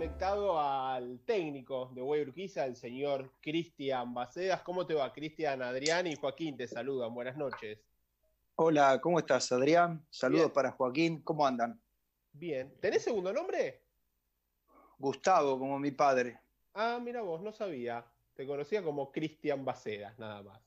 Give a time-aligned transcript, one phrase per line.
[0.00, 4.62] conectado al técnico de Guay Urquiza, el señor Cristian Bacedas.
[4.62, 6.56] ¿Cómo te va, Cristian, Adrián y Joaquín?
[6.56, 7.12] Te saludan.
[7.12, 7.78] Buenas noches.
[8.54, 10.02] Hola, ¿cómo estás, Adrián?
[10.08, 11.20] Saludos para Joaquín.
[11.20, 11.78] ¿Cómo andan?
[12.32, 12.74] Bien.
[12.80, 13.82] ¿Tenés segundo nombre?
[14.96, 16.40] Gustavo, como mi padre.
[16.72, 18.02] Ah, mira vos, no sabía.
[18.32, 20.62] Te conocía como Cristian Bacedas, nada más.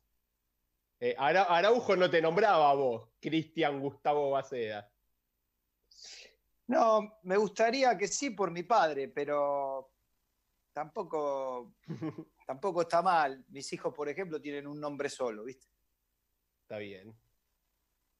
[1.00, 4.93] Eh, Araujo no te nombraba a vos, Cristian Gustavo Bacedas.
[6.67, 9.91] No, me gustaría que sí por mi padre, pero
[10.71, 11.75] tampoco,
[12.47, 13.43] tampoco está mal.
[13.49, 15.67] Mis hijos, por ejemplo, tienen un nombre solo, ¿viste?
[16.61, 17.15] Está bien.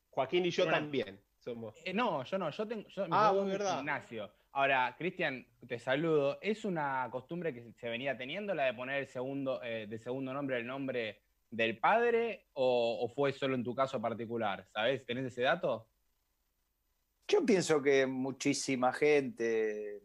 [0.10, 1.76] Joaquín y yo también somos.
[1.86, 2.88] Eh, no, yo no, yo tengo.
[2.90, 3.80] Yo, ah, verdad.
[3.80, 4.32] Ignacio.
[4.52, 6.38] Ahora, Cristian, te saludo.
[6.42, 10.32] ¿Es una costumbre que se venía teniendo la de poner el segundo, eh, de segundo
[10.34, 14.68] nombre el nombre del padre o, o, fue solo en tu caso particular?
[14.72, 15.04] ¿Sabes?
[15.06, 15.88] ¿Tenés ese dato?
[17.28, 20.04] Yo pienso que muchísima gente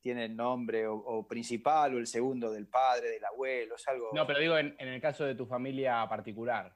[0.00, 4.10] tiene el nombre o, principal o el segundo del padre, del abuelo, es algo...
[4.12, 6.74] No, pero digo en, el caso de tu familia particular.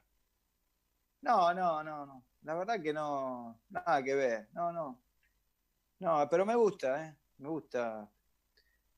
[1.21, 2.25] No, no, no, no.
[2.41, 4.49] La verdad que no, nada que ver.
[4.53, 5.01] No, no.
[5.99, 7.15] No, pero me gusta, ¿eh?
[7.37, 8.09] Me gusta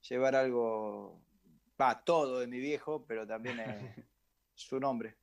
[0.09, 1.21] llevar algo,
[1.79, 3.57] va, todo de mi viejo, pero también
[4.55, 5.15] su nombre.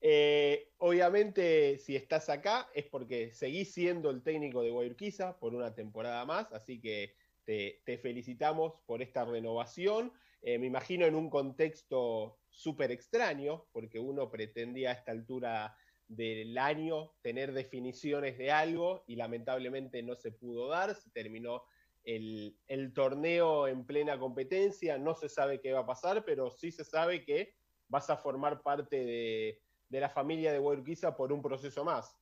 [0.00, 0.63] Eh,
[0.94, 6.24] obviamente, si estás acá es porque seguís siendo el técnico de Guayurquiza por una temporada
[6.24, 10.12] más, así que te, felicitamos por esta renovación.
[10.42, 16.56] Eh, me imagino en un contexto súper extraño, porque uno pretendía a esta altura del
[16.58, 21.64] año tener definiciones de algo y lamentablemente no se pudo dar, se terminó
[22.04, 26.70] el, el, torneo en plena competencia, no se sabe qué va a pasar, pero sí
[26.70, 27.54] se sabe que
[27.88, 29.63] vas a formar parte de,
[29.94, 32.16] de la familia de Urquiza por un proceso más?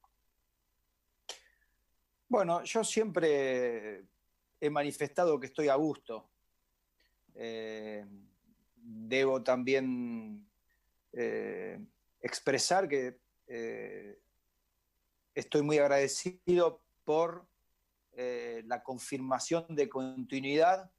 [2.28, 4.04] Bueno, yo siempre
[4.60, 6.28] he manifestado que estoy a gusto.
[7.34, 8.04] Eh,
[8.76, 10.46] debo también
[11.14, 11.78] eh,
[12.20, 14.20] expresar que eh,
[15.34, 17.46] estoy muy agradecido por
[18.14, 20.90] la confirmación de continuidad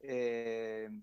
[0.00, 1.02] en,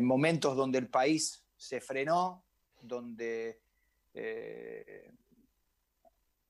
[0.00, 2.44] momentos donde el país se frenó
[2.86, 3.60] donde
[4.14, 5.10] eh,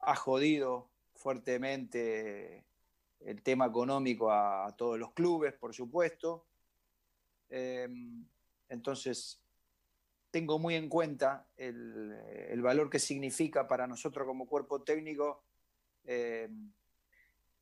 [0.01, 2.67] ha jodido fuertemente
[3.21, 6.47] el tema económico a, todos los clubes, por supuesto.
[7.49, 7.89] Eh,
[8.69, 9.41] entonces,
[10.31, 15.45] tengo muy en cuenta el, valor que significa para nosotros como cuerpo técnico
[16.05, 16.49] eh,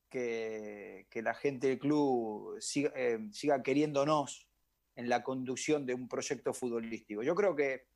[0.09, 2.93] que, la gente del club siga,
[3.31, 4.49] siga, queriéndonos
[4.97, 7.23] en la conducción de un proyecto futbolístico.
[7.23, 7.87] Yo creo que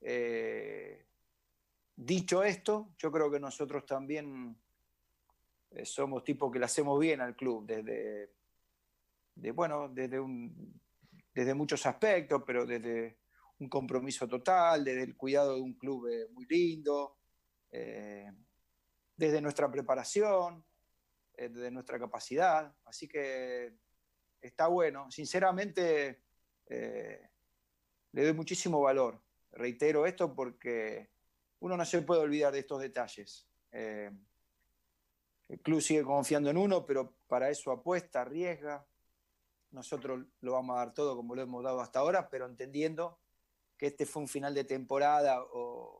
[0.00, 1.06] eh,
[1.94, 4.56] dicho esto, yo creo que nosotros también
[5.70, 8.32] eh, somos tipos que le hacemos bien al club, desde,
[9.52, 10.20] bueno, desde,
[11.34, 13.18] desde muchos aspectos, pero desde
[13.58, 17.16] un compromiso total, desde el cuidado de un club eh, muy lindo,
[17.70, 20.64] desde nuestra preparación,
[21.36, 22.74] desde nuestra capacidad.
[22.84, 23.74] Así que
[24.40, 25.08] está bueno.
[25.08, 26.24] Sinceramente,
[26.66, 27.30] le
[28.24, 29.22] doy muchísimo valor
[29.52, 31.10] reitero esto porque
[31.60, 33.46] uno no se puede olvidar de estos detalles.
[33.72, 34.10] Eh,
[35.48, 38.86] el club sigue confiando en uno, pero para eso apuesta, arriesga.
[39.72, 43.18] Nosotros lo vamos a dar todo como lo hemos dado hasta ahora, pero entendiendo
[43.76, 45.98] que este fue un final de temporada o,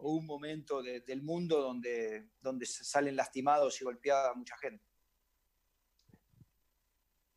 [0.00, 4.84] un momento del mundo donde, donde salen lastimados y golpeada mucha gente.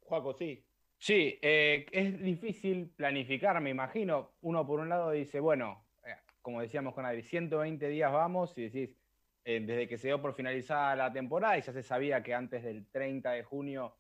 [0.02, 0.64] Juaco, sí.
[1.02, 4.36] Sí, eh, es difícil planificar, me imagino.
[4.42, 6.14] Uno por un lado dice, bueno, eh,
[6.44, 8.96] como decíamos con Adri, 120 días vamos y decís,
[9.44, 12.64] eh, desde que se dio por finalizada la temporada y ya se sabía que antes
[12.64, 13.98] del 30 de junio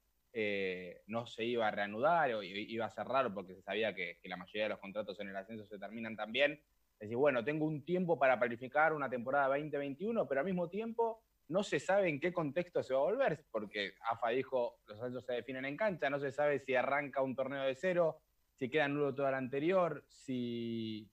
[1.07, 4.29] no se iba a reanudar o iba a ser raro porque se sabía que, que,
[4.29, 6.61] la mayoría de los contratos en el ascenso se terminan también.
[7.00, 11.63] Decís, bueno, tengo un tiempo para planificar una temporada 2021, pero al mismo tiempo no
[11.63, 15.33] se sabe en qué contexto se va a volver, porque AFA dijo, los ascensos se
[15.33, 18.21] definen en cancha, no se sabe si arranca un torneo de cero,
[18.57, 21.09] si queda nulo todo el anterior, si,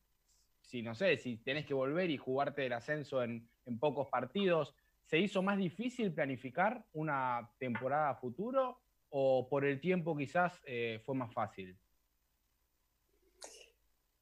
[0.61, 3.49] si, no sé, si tenés que volver y jugarte el ascenso en,
[3.81, 4.75] pocos partidos.
[5.05, 8.81] ¿Se hizo más difícil planificar una temporada futuro
[9.11, 11.77] o por el tiempo quizás eh, fue más fácil?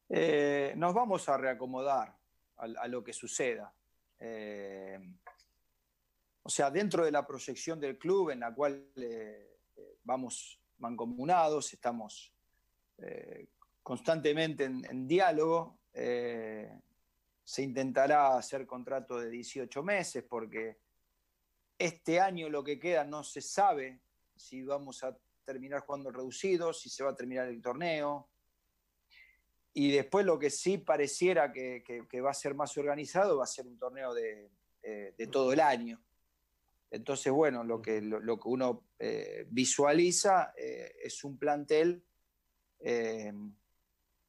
[0.08, 2.16] Eh, nos vamos a reacomodar
[2.56, 3.72] a, lo que suceda.
[4.18, 4.98] Eh,
[6.46, 11.72] o sea, dentro de la proyección del club en la cual eh, eh, vamos mancomunados,
[11.72, 12.32] estamos
[12.98, 13.48] eh,
[13.82, 20.78] constantemente en, diálogo, se intentará hacer contrato de 18 meses porque
[21.76, 24.00] este año lo que queda no se sabe
[24.36, 28.28] si vamos a terminar jugando reducido, si se va a terminar el torneo.
[29.72, 33.66] Y después lo que sí pareciera que, va a ser más organizado va a ser
[33.66, 34.48] un torneo de,
[35.32, 36.00] todo el año.
[36.90, 42.04] Entonces, bueno, lo que, lo, que uno eh, visualiza eh, es un plantel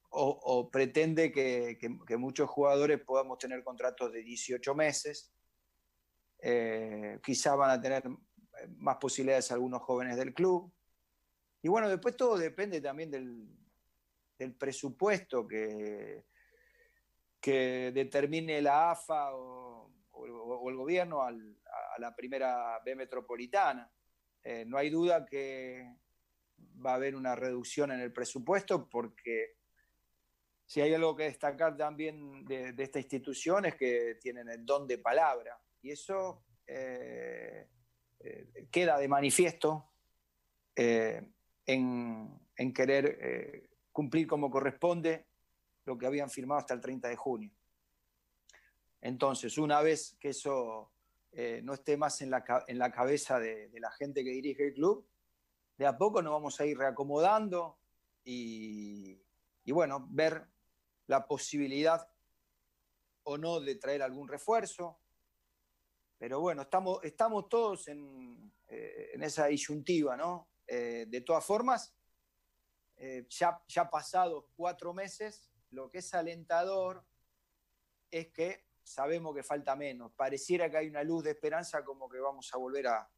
[0.10, 1.78] o, pretende que,
[2.18, 5.32] muchos jugadores podamos tener contratos de 18 meses.
[7.24, 8.04] quizás van a tener
[8.78, 10.74] más posibilidades algunos jóvenes del club.
[11.62, 16.26] Y bueno, después todo depende también del, presupuesto que,
[17.42, 19.92] que determine la AFA o,
[20.70, 21.22] el gobierno
[22.00, 23.92] la primera B metropolitana.
[24.44, 25.96] Eh, no hay duda que
[26.86, 29.58] va a haber una reducción en el presupuesto porque
[30.66, 34.98] si hay algo que destacar también de, esta institución es que tienen el don de
[34.98, 37.68] palabra y eso eh,
[38.20, 39.92] eh, queda de manifiesto
[40.76, 42.40] en,
[42.74, 45.28] querer cumplir como corresponde
[45.86, 47.52] lo que habían firmado hasta el 30 de junio.
[49.02, 50.92] Entonces, una vez que eso
[51.32, 54.74] eh, no esté más en la, en la cabeza de, la gente que dirige el
[54.74, 55.08] club,
[55.78, 57.80] de a poco nos vamos a ir reacomodando
[58.24, 59.22] y,
[59.68, 60.48] bueno, ver
[61.06, 62.10] la posibilidad
[63.24, 65.00] o no de traer algún refuerzo.
[66.18, 70.50] Pero bueno, estamos, estamos todos en, eh, en esa disyuntiva, ¿no?
[70.66, 71.94] Eh, de todas formas,
[73.30, 77.06] ya, ya pasados cuatro meses, lo que es alentador
[78.10, 80.12] es que sabemos que falta menos.
[80.14, 83.10] Pareciera que hay una luz de esperanza como que vamos a volver a,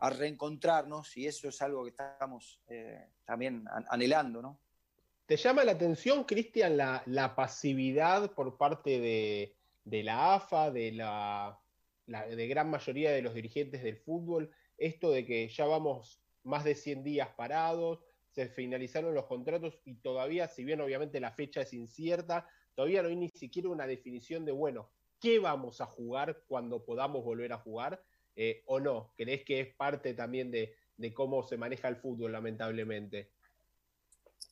[0.00, 4.60] reencontrarnos y eso es algo que estamos eh, también anhelando, ¿no?
[5.26, 11.60] ¿Te llama la atención, Cristian, la, pasividad por parte de, la AFA, de la,
[12.06, 14.52] de gran mayoría de los dirigentes del fútbol?
[14.76, 17.98] Esto de que ya vamos más de 100 días parados,
[18.30, 22.48] se finalizaron los contratos y todavía, si bien obviamente la fecha es incierta,
[22.78, 24.88] todavía no hay ni siquiera una definición de, bueno,
[25.18, 28.00] ¿qué vamos a jugar cuando podamos volver a jugar
[28.36, 29.14] eh, o no?
[29.16, 30.76] ¿Crees que es parte también de,
[31.12, 33.32] cómo se maneja el fútbol, lamentablemente?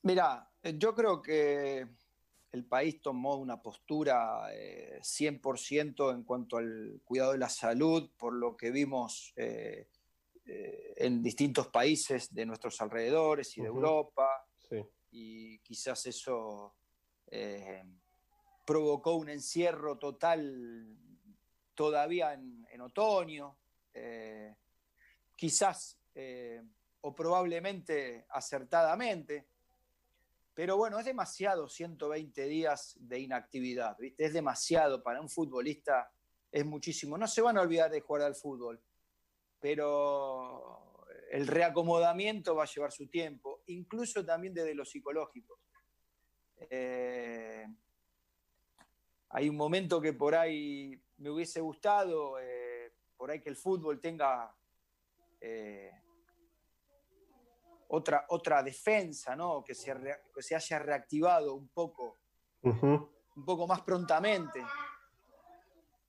[0.03, 1.87] Mira, yo creo que
[2.51, 4.51] el país tomó una postura
[4.99, 9.87] 100% eh, en cuanto al cuidado de la salud, por lo que vimos eh,
[10.45, 14.45] eh, en distintos países de nuestros alrededores y de Europa.
[15.11, 16.75] Y quizás eso
[17.31, 17.83] eh,
[18.67, 20.85] provocó un encierro total
[21.73, 23.57] todavía en, otoño.
[23.93, 24.53] Eh,
[25.35, 25.99] quizás
[27.01, 29.47] o probablemente acertadamente.
[30.53, 33.95] Pero bueno, es demasiado 120 días de inactividad.
[34.17, 36.11] Es demasiado para un futbolista,
[36.51, 37.17] es muchísimo.
[37.17, 38.81] No se van a olvidar de jugar al fútbol
[39.59, 45.59] pero el reacomodamiento va a llevar su tiempo, incluso también desde lo psicológico.
[46.69, 47.65] Eh,
[49.29, 53.99] hay un momento que por ahí me hubiese gustado, eh, por ahí que el fútbol
[53.99, 54.55] tenga
[55.41, 55.91] eh,
[57.89, 59.63] otra, otra defensa, ¿no?
[59.63, 59.93] que, se
[60.33, 62.17] que se haya reactivado un poco,
[62.61, 64.63] un poco más prontamente.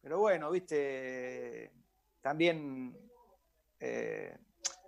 [0.01, 1.73] Pero bueno, viste,
[2.21, 2.97] también
[3.81, 4.37] eh,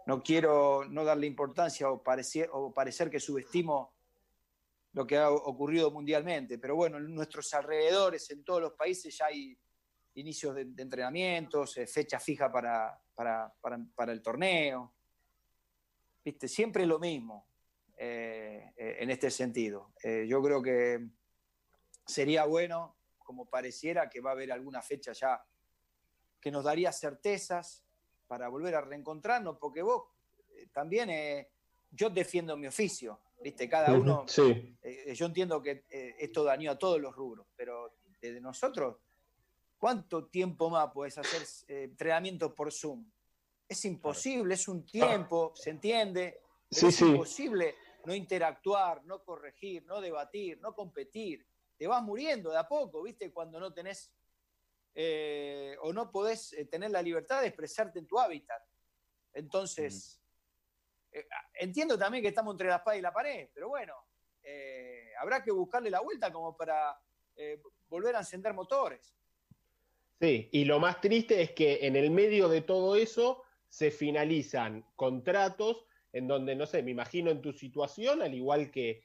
[0.06, 3.92] no quiero no darle importancia o parecer, o parecer que subestimo
[4.92, 9.26] lo que ha ocurrido mundialmente, pero bueno, en nuestros alrededores, en todos los países ya
[9.26, 9.56] hay
[10.14, 14.94] inicios de, entrenamientos, eh, fecha fija para, para, el torneo.
[16.24, 16.48] ¿Viste?
[16.48, 17.46] Siempre lo mismo
[17.96, 19.94] eh, en este sentido.
[20.02, 21.08] yo creo que
[22.04, 25.40] sería bueno, como pareciera, que va a haber alguna fecha ya
[26.40, 27.84] que nos daría certezas
[28.26, 30.04] para volver a reencontrarnos, porque vos
[30.54, 31.50] eh, también, eh,
[31.90, 33.68] yo defiendo mi oficio, ¿viste?
[33.68, 34.24] Cada uno,
[34.82, 35.84] eh, yo entiendo que
[36.18, 38.96] esto dañó a todos los rubros, pero de nosotros,
[39.78, 43.04] ¿cuánto tiempo más puedes hacer entrenamientos por Zoom?
[43.68, 50.60] Es imposible, es un tiempo, se entiende, es imposible no interactuar, no corregir, no debatir,
[50.60, 51.46] no competir.
[51.76, 53.32] Te vas muriendo de a poco, ¿viste?
[53.32, 54.12] Cuando no tenés
[54.94, 58.62] eh, o no podés eh, tener la libertad de expresarte en tu hábitat.
[59.32, 60.19] Entonces,
[61.12, 63.94] eh, entiendo también que estamos entre la espada y la pared, pero bueno,
[65.20, 66.98] habrá que buscarle la vuelta como para
[67.88, 69.14] volver a encender motores.
[70.18, 74.84] Sí, y lo más triste es que en el medio de todo eso se finalizan
[74.96, 79.04] contratos en donde, no sé, me imagino en tu situación, al igual que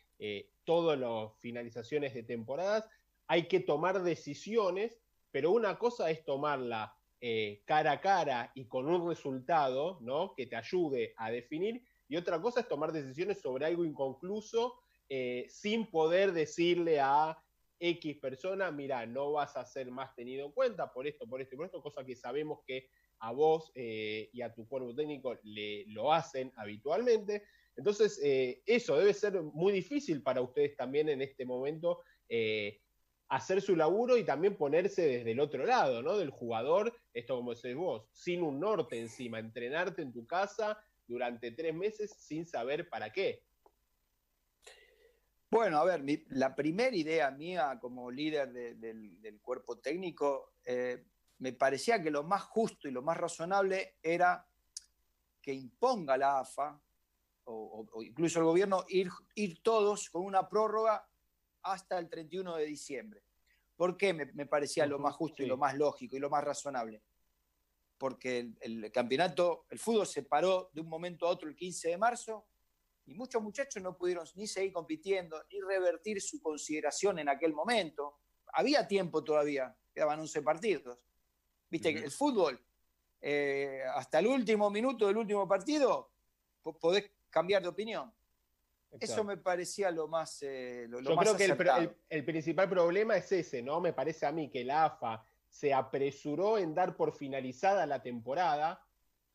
[0.64, 2.90] todas las finalizaciones de temporadas,
[3.28, 4.98] hay que tomar decisiones
[5.36, 10.34] pero una cosa es tomarla eh, cara a cara y con un resultado, ¿no?
[10.34, 11.84] Que te ayude a definir.
[12.08, 14.76] Y otra cosa es tomar decisiones sobre algo inconcluso
[15.10, 17.38] eh, sin poder decirle a
[17.80, 21.56] X persona, mira, no vas a ser más tenido en cuenta por esto, por esto
[21.56, 22.88] y por esto, cosa que sabemos que
[23.20, 27.44] a vos eh, y a tu cuerpo técnico le, lo hacen habitualmente.
[27.76, 28.22] Entonces,
[28.66, 32.00] eso debe ser muy difícil para ustedes también en este momento
[33.30, 36.18] hacer su laburo y también ponerse desde el otro lado, ¿no?
[36.18, 41.52] Del jugador, esto como decís vos, sin un norte encima, entrenarte en tu casa durante
[41.52, 43.44] tres meses sin saber para qué.
[45.50, 51.06] Bueno, a ver, la primera idea mía como líder del, cuerpo técnico, eh,
[51.38, 54.48] me parecía que lo más justo y lo más razonable era
[55.42, 56.82] que imponga la AFA
[57.46, 61.08] o, incluso el gobierno ir, ir todos con una prórroga
[61.62, 63.24] hasta el 31 de diciembre.
[63.76, 67.02] ¿Por qué me, parecía lo más justo y lo más lógico y lo más razonable?
[67.98, 71.98] Porque el, campeonato, el fútbol se paró de un momento a otro el 15 de
[71.98, 72.46] marzo
[73.06, 78.20] y muchos muchachos no pudieron ni seguir compitiendo, ni revertir su consideración en aquel momento.
[78.54, 81.00] Había tiempo todavía, quedaban 11 partidos.
[81.70, 82.60] Viste que el fútbol,
[83.22, 86.12] eh, hasta el último minuto del último partido,
[86.80, 88.14] podés cambiar de opinión.
[89.00, 90.42] Eso me parecía lo más.
[90.42, 91.46] Eh, Yo creo que
[92.10, 93.82] el, principal problema es ese, ¿no?
[93.82, 95.26] Me parece a mí que la AFA
[95.56, 98.86] se apresuró en dar por finalizada la temporada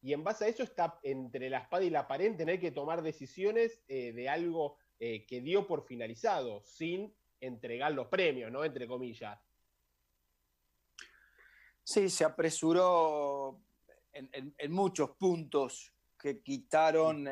[0.02, 2.72] y en base a eso está entre la espada y la pared en tener que
[2.72, 8.64] tomar decisiones eh, de algo eh, que dio por finalizado, sin entregar los premios, ¿no?
[8.64, 9.38] Entre comillas.
[11.82, 13.62] Sí, se apresuró
[14.12, 17.26] en, muchos puntos que quitaron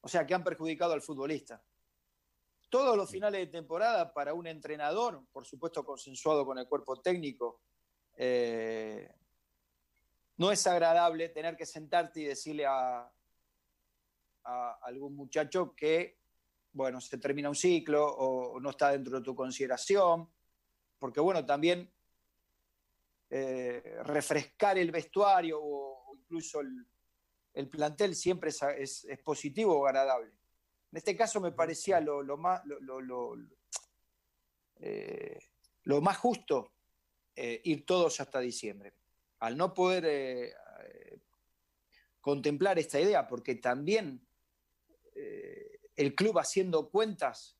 [0.00, 1.62] o sea, que han perjudicado al futbolista.
[2.70, 7.60] Todos los finales de temporada para un entrenador, por supuesto consensuado con el cuerpo técnico,
[8.16, 9.12] eh,
[10.36, 13.12] no es agradable tener que sentarte y decirle a,
[14.82, 16.18] algún muchacho que,
[16.72, 20.28] bueno, se termina un ciclo o, no está dentro de tu consideración,
[20.98, 21.92] porque, bueno, también
[23.28, 26.86] eh, refrescar el vestuario o incluso el,
[27.54, 30.32] el plantel siempre es, positivo o agradable.
[30.92, 33.36] En este caso me parecía lo, más, lo,
[34.80, 35.38] eh,
[35.84, 36.72] más justo
[37.36, 38.94] eh, ir todos hasta diciembre.
[39.38, 40.52] Al no poder eh,
[42.20, 44.26] contemplar esta idea, porque también
[45.96, 47.58] el club haciendo cuentas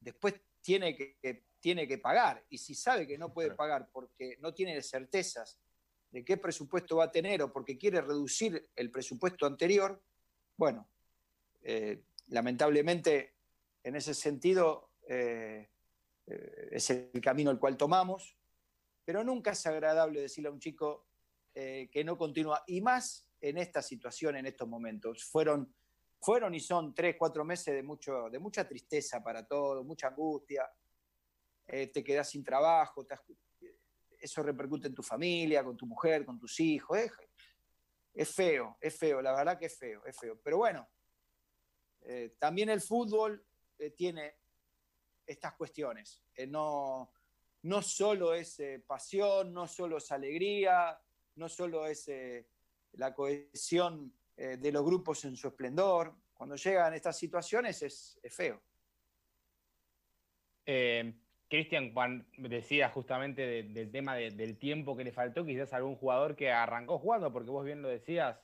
[0.00, 4.52] después tiene que, tiene que pagar, y si sabe que no puede pagar porque no
[4.52, 5.58] tiene certezas
[6.10, 10.02] de qué presupuesto va a tener o porque quiere reducir el presupuesto anterior,
[10.56, 10.88] bueno,
[11.62, 13.36] eh, lamentablemente
[13.82, 15.70] en ese sentido eh,
[16.26, 18.36] eh, es el camino el cual tomamos,
[19.04, 21.06] pero nunca es agradable decirle a un chico
[21.52, 25.24] que no continúa, y más en esta situación, en estos momentos.
[25.24, 25.74] Fueron,
[26.20, 30.70] fueron y son tres, cuatro meses de, mucho, de mucha tristeza para todos, mucha angustia,
[31.66, 33.04] te quedas sin trabajo,
[34.20, 36.98] eso repercute en tu familia, con tu mujer, con tus hijos.
[38.12, 40.38] Es, feo, es feo, la verdad que es feo, es feo.
[40.42, 40.88] Pero bueno,
[42.02, 43.44] eh, también el fútbol
[43.78, 44.34] eh, tiene
[45.26, 46.22] estas cuestiones.
[46.34, 47.12] Eh, no,
[47.62, 50.98] no solo es pasión, no solo es alegría,
[51.36, 52.10] no solo es
[52.92, 56.14] la cohesión de los grupos en su esplendor.
[56.32, 58.60] Cuando llegan estas situaciones es, es feo.
[61.48, 61.92] Cristian
[62.38, 67.32] decía justamente del tema del tiempo que le faltó, quizás algún jugador que arrancó jugando,
[67.32, 68.40] porque vos bien lo decías,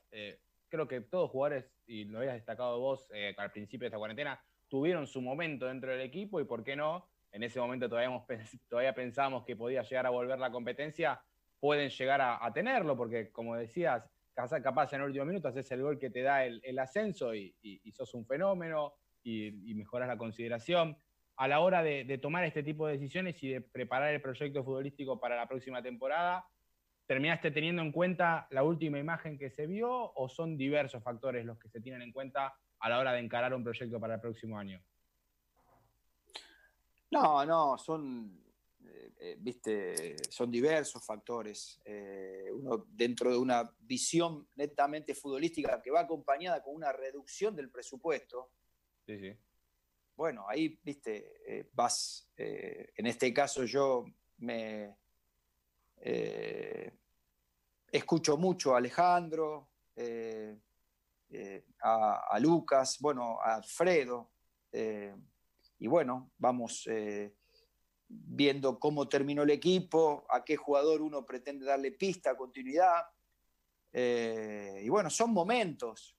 [0.69, 4.41] creo que todos jugadores, y lo habías destacado vos eh, al principio de esta cuarentena,
[4.69, 9.45] tuvieron su momento dentro del equipo y por qué no, en ese momento todavía, pensábamos
[9.45, 11.21] que podía llegar a volver la competencia,
[11.61, 15.99] pueden llegar a, tenerlo, porque como decías, capaz en el último minuto haces el gol
[15.99, 17.55] que te da el, ascenso y,
[17.93, 20.97] sos un fenómeno y, y mejoras la consideración.
[21.39, 25.21] A la hora de, tomar este tipo de decisiones y de preparar el proyecto futbolístico
[25.21, 26.47] para la próxima temporada,
[27.07, 31.59] ¿terminaste teniendo en cuenta la última imagen que se vio o son diversos factores los
[31.59, 34.59] que se tienen en cuenta a la hora de encarar un proyecto para el próximo
[34.59, 34.83] año?
[37.11, 38.43] No, no, son,
[38.85, 41.81] eh, eh, viste, son diversos factores.
[41.85, 47.71] Eh, uno dentro de una visión netamente futbolística que va acompañada con una reducción del
[47.71, 48.51] presupuesto.
[49.07, 49.37] Sí, sí
[50.17, 54.07] bueno, ahí, viste, eh, vas, en este caso yo
[54.39, 54.97] me
[56.01, 56.93] eh,
[57.91, 59.71] escucho mucho a Alejandro,
[61.83, 64.31] a, Lucas, bueno, a Alfredo,
[65.79, 66.87] y bueno, vamos
[68.09, 73.05] viendo cómo terminó el equipo, a qué jugador uno pretende darle pista, continuidad.
[73.93, 76.17] Eh, y bueno, son momentos.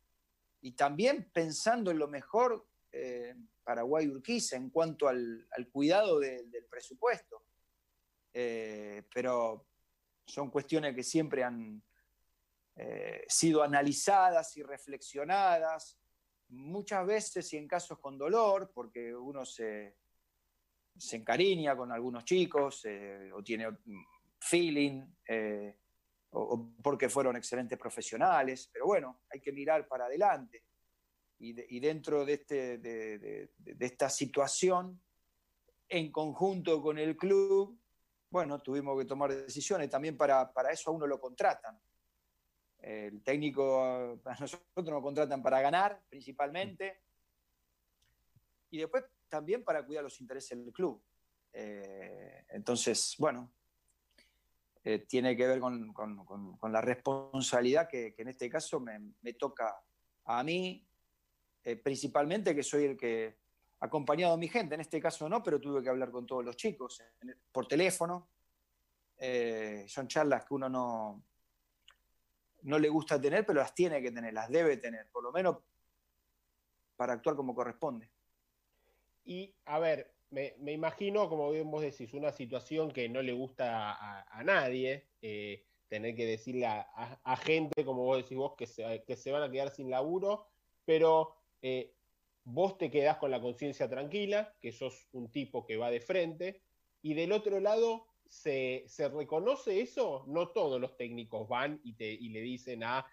[0.62, 7.44] Y también pensando en lo mejor eh, para Guayurquiza en cuanto al, cuidado del presupuesto.
[9.14, 9.66] Pero
[10.26, 11.82] son cuestiones que siempre han
[13.28, 15.98] sido analizadas y reflexionadas
[16.50, 19.96] muchas veces y en casos con dolor, porque uno se,
[20.98, 23.68] se encariña con algunos chicos eh, o tiene
[24.40, 25.78] feeling, eh,
[26.32, 30.64] o, porque fueron excelentes profesionales, pero bueno, hay que mirar para adelante.
[31.40, 35.00] Y, dentro de, este, de, esta situación,
[35.88, 37.80] en conjunto con el club,
[38.30, 41.80] bueno, tuvimos que tomar decisiones, también para, para eso a uno lo contratan.
[42.80, 47.02] El técnico, a nosotros nos contratan para ganar principalmente
[48.70, 51.02] y después también para cuidar los intereses del club.
[51.54, 53.52] Eh, entonces, bueno,
[54.84, 55.94] eh, tiene que ver con,
[56.72, 59.76] la responsabilidad que, en este caso me, toca
[60.26, 60.88] a mí,
[61.64, 63.38] eh, principalmente que soy el que
[63.80, 66.56] acompañado a mi gente, en este caso no, pero tuve que hablar con todos los
[66.56, 67.02] chicos
[67.52, 68.30] por teléfono.
[69.88, 71.24] son charlas que uno no,
[72.64, 75.58] no le gusta tener, pero las tiene que tener, las debe tener, por lo menos
[76.96, 78.10] para actuar como corresponde.
[79.24, 84.24] Y a ver, me, imagino, como bien vos decís, una situación que no le gusta
[84.24, 89.16] a, nadie, eh, tener que decirle a, gente, como vos decís vos, que se, que
[89.16, 90.48] se van a quedar sin laburo,
[90.86, 91.94] pero eh,
[92.50, 96.64] vos te quedás con la conciencia tranquila, que sos un tipo que va de frente,
[97.02, 102.30] y del otro lado se, reconoce eso, no todos los técnicos van y, te, y
[102.30, 103.06] le dicen a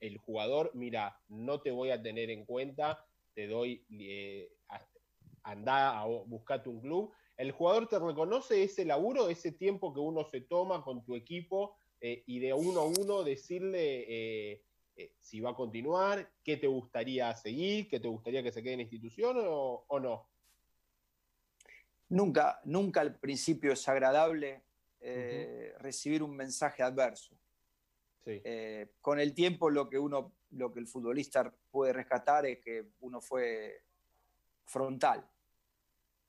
[0.00, 4.50] el jugador, mira, no te voy a tener en cuenta, te doy, eh,
[5.42, 7.12] anda a buscarte un club.
[7.38, 11.76] El jugador te reconoce ese laburo, ese tiempo que uno se toma con tu equipo
[12.00, 14.62] eh, y de uno a uno decirle eh,
[15.20, 18.78] si va a continuar, qué te gustaría seguir, qué te gustaría que se quede en
[18.78, 20.28] la institución o no.
[22.10, 24.62] Nunca, nunca al principio es agradable
[25.06, 27.36] eh, recibir un mensaje adverso.
[28.24, 32.86] Eh, con el tiempo lo que uno, lo que el futbolista puede rescatar es que
[33.00, 33.82] uno fue
[34.64, 35.28] frontal.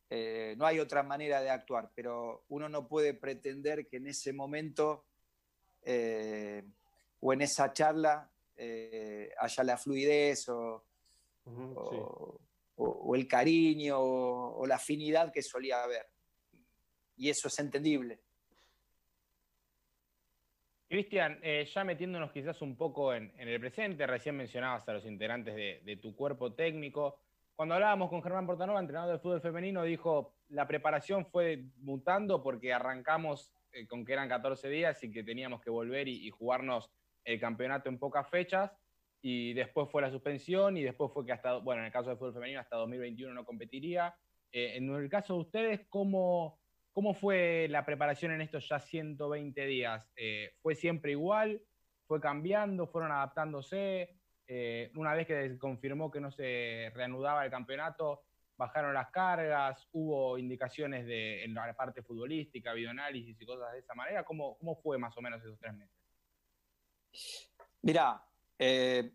[0.09, 4.33] Eh, no hay otra manera de actuar, pero uno no puede pretender que en ese
[4.33, 5.05] momento
[7.21, 10.83] o en esa charla haya la fluidez o,
[12.75, 16.07] o, el cariño o, la afinidad que solía haber.
[17.17, 18.19] Y eso es entendible.
[20.87, 25.55] Cristian, eh, ya metiéndonos quizás un poco en, el presente, recién mencionabas a los integrantes
[25.55, 27.19] de, tu cuerpo técnico.
[27.55, 32.73] Cuando hablábamos con Germán Portanova, entrenador de fútbol femenino, dijo, la preparación fue mutando porque
[32.73, 36.91] arrancamos eh, con que eran 14 días y que teníamos que volver y jugarnos
[37.25, 38.71] el campeonato en pocas fechas
[39.21, 42.17] y después fue la suspensión y después fue que hasta, bueno, en el caso del
[42.17, 44.15] fútbol femenino hasta 2021 no competiría.
[44.51, 46.59] Eh, en el caso de ustedes, ¿cómo,
[46.93, 50.07] ¿cómo fue la preparación en estos ya 120 días?
[50.15, 51.59] Eh, ¿Fue siempre igual?
[52.07, 52.85] ¿Fue cambiando?
[52.85, 54.15] ¿Fueron adaptándose?
[54.47, 59.89] Eh, una vez que se confirmó que no se reanudaba el campeonato, bajaron las cargas,
[59.91, 64.23] hubo indicaciones de, en la parte futbolística, videoanálisis y cosas de esa manera.
[64.23, 66.04] ¿Cómo, cómo fue más o menos esos tres meses?
[67.81, 68.23] Mirá,
[68.57, 69.11] eh,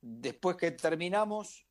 [0.00, 1.66] después que terminamos,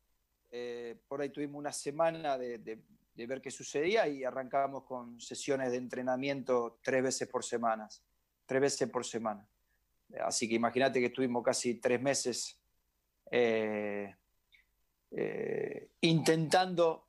[0.50, 2.82] eh, por ahí tuvimos una semana de,
[3.14, 7.88] ver qué sucedía y arrancábamos con sesiones de entrenamiento tres veces por semana.
[8.46, 9.46] Tres veces por semana.
[10.20, 12.58] Así que imagínate que estuvimos casi tres meses
[13.30, 14.14] eh,
[16.00, 17.08] intentando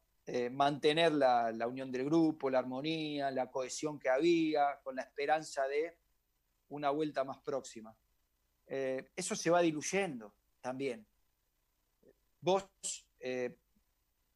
[0.51, 5.97] mantener la, unión del grupo, la armonía, la cohesión que había, con la esperanza de
[6.69, 7.95] una vuelta más próxima.
[8.71, 11.05] Eh, eso se va diluyendo también.
[12.39, 12.65] Vos
[13.19, 13.57] eh,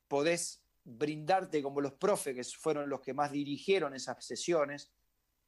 [0.08, 4.92] podés brindarte como los profes, que fueron los que más dirigieron esas sesiones,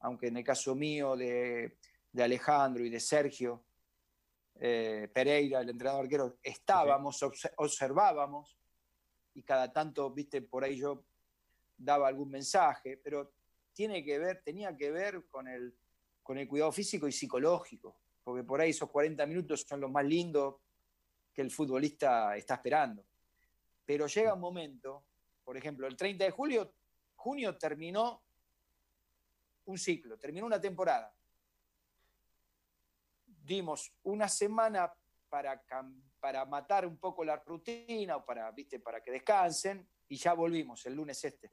[0.02, 1.78] aunque en el caso mío de,
[2.15, 3.65] Alejandro y de Sergio
[4.60, 7.19] eh, Pereira, el entrenador arquero, estábamos,
[7.58, 8.56] observábamos,
[9.34, 11.04] y cada tanto, viste, por ahí yo
[11.76, 13.34] daba algún mensaje, pero
[13.74, 15.76] tiene que ver, tenía que ver con el,
[16.21, 20.03] con el cuidado físico y psicológico porque por ahí esos 40 minutos son los más
[20.03, 20.55] lindos
[21.31, 23.05] que el futbolista está esperando.
[23.85, 25.05] Pero llega un momento,
[25.43, 26.73] por ejemplo, el 30 de julio,
[27.15, 28.23] junio terminó
[29.65, 31.15] un ciclo, terminó una temporada.
[33.27, 34.91] Dimos una semana
[35.29, 35.63] para,
[36.19, 38.79] para matar un poco la rutina o para, ¿viste?
[38.79, 41.51] para que descansen y ya volvimos el lunes este.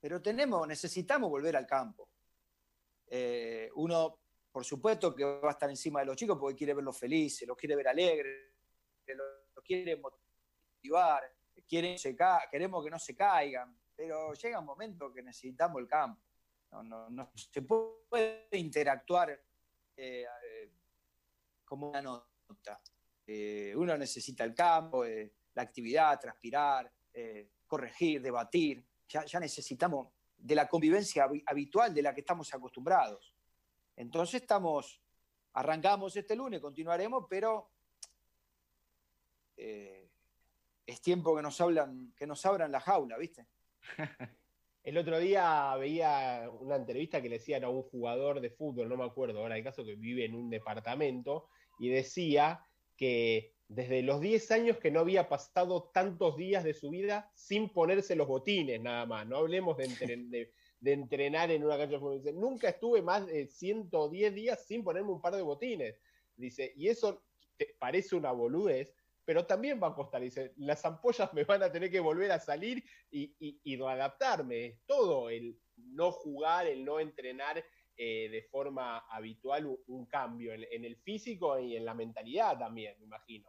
[0.00, 2.08] pero tenemos, necesitamos volver al campo.
[3.08, 4.18] Eh, uno,
[4.50, 7.56] por supuesto, que va a estar encima de los chicos porque quiere verlos felices, los
[7.56, 8.52] quiere ver alegres,
[9.06, 11.22] los quiere motivar,
[11.66, 16.22] queremos que no se caigan, pero llega un momento que necesitamos el campo.
[16.70, 19.30] No, se puede interactuar
[19.96, 20.70] eh, eh,
[21.64, 22.80] como una nota.
[23.74, 26.90] uno necesita el campo, la actividad, transpirar,
[27.66, 28.84] corregir, debatir.
[29.08, 30.08] ya necesitamos
[30.38, 33.34] de la convivencia habitual de la que estamos acostumbrados.
[33.98, 35.02] Entonces estamos,
[35.54, 37.72] arrancamos este lunes, continuaremos, pero
[39.56, 40.08] eh,
[40.86, 43.48] es tiempo que nos hablan, que nos abran la jaula, ¿viste?
[44.84, 48.96] El otro día veía una entrevista que le decían a un jugador de fútbol, no
[48.96, 51.48] me acuerdo ahora el caso, que vive en un departamento,
[51.80, 52.64] y decía
[52.96, 57.68] que desde los 10 años que no había pasado tantos días de su vida sin
[57.70, 59.26] ponerse los botines nada más.
[59.26, 59.86] No hablemos de,
[60.84, 62.22] entrenar en una cancha de fútbol.
[62.34, 66.00] nunca estuve más de 110 días sin ponerme un par de botines.
[66.36, 67.24] Dice, y eso
[67.56, 70.22] te parece una boludez, pero también va a costar.
[70.22, 74.66] Dice, las ampollas me van a tener que volver a salir y, y, readaptarme.
[74.66, 77.62] Es todo el no jugar, el no entrenar
[77.96, 83.06] eh, de forma habitual un, cambio en, el físico y en la mentalidad también, me
[83.06, 83.48] imagino.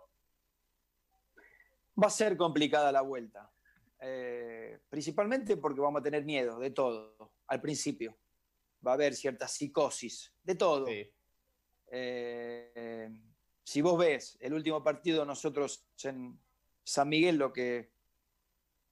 [2.02, 3.52] Va a ser complicada la vuelta,
[4.00, 8.18] eh, principalmente porque vamos a tener miedo de todo al principio.
[8.86, 10.88] Va a haber cierta psicosis, de todo.
[11.92, 13.10] Eh,
[13.64, 16.40] si vos ves el último partido nosotros en
[16.84, 17.92] San Miguel, lo que,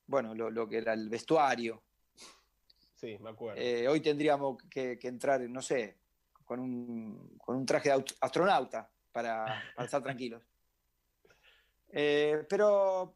[0.08, 1.84] bueno, lo que era el vestuario,
[2.98, 3.62] Sí, me acuerdo.
[3.62, 6.00] Eh, hoy tendríamos que, entrar, no sé,
[6.44, 10.44] con un, traje de astronauta para, estar tranquilos.
[11.90, 13.16] Eh, pero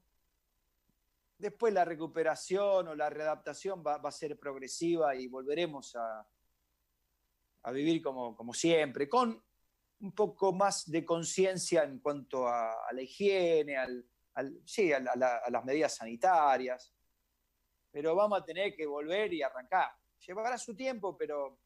[1.42, 6.28] después la recuperación o la readaptación va, a ser progresiva y volveremos a,
[7.72, 9.44] vivir como, siempre, con
[10.00, 14.06] un poco más de conciencia en cuanto a, la higiene, al,
[14.66, 16.94] sí, a, las medidas sanitarias
[17.92, 19.92] pero vamos a tener que volver y arrancar.
[20.26, 21.60] Llevará su tiempo, pero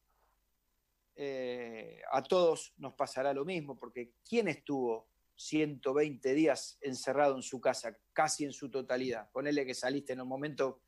[1.16, 7.60] eh, a todos nos pasará lo mismo, porque ¿quién estuvo 120 días encerrado en su
[7.60, 9.30] casa, casi en su totalidad?
[9.32, 10.82] Ponele que saliste en un momento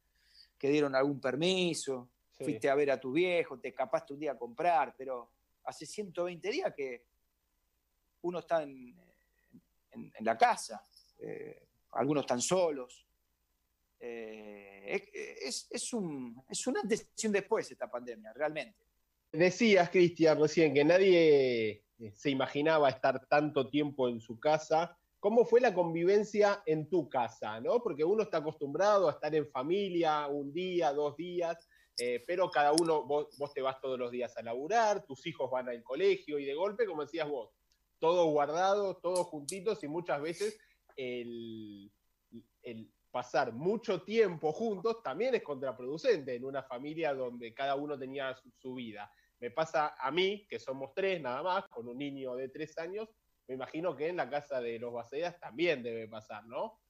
[0.58, 4.38] que dieron algún permiso, fuiste a ver a tu viejo, te escapaste un día a
[4.38, 5.32] comprar, pero
[5.64, 7.06] hace 120 días que
[8.22, 8.96] uno está en,
[10.20, 10.84] la casa,
[11.20, 13.08] eh, algunos están solos,
[14.00, 15.08] eh,
[15.42, 18.86] es, es, un, es una antes después esta pandemia, realmente.
[19.32, 21.84] Decías, Cristian, recién que nadie
[22.14, 24.98] se imaginaba estar tanto tiempo en su casa.
[25.20, 27.60] ¿Cómo fue la convivencia en tu casa?
[27.60, 27.82] ¿no?
[27.82, 32.72] Porque uno está acostumbrado a estar en familia un día, dos días, eh, pero cada
[32.74, 36.38] uno, vos, vos, te vas todos los días a laburar, tus hijos van al colegio
[36.38, 37.52] y de golpe, como decías vos,
[38.00, 40.60] todo guardado, todos juntitos y muchas veces
[40.96, 41.92] el
[43.18, 48.76] pasar mucho tiempo juntos también es contraproducente en una familia donde cada uno tenía su,
[48.76, 49.12] vida.
[49.40, 53.08] Me pasa a mí, que somos tres nada más, con un niño de tres años,
[53.48, 56.82] me imagino que en la casa de los Bacedas también debe pasar, ¿no?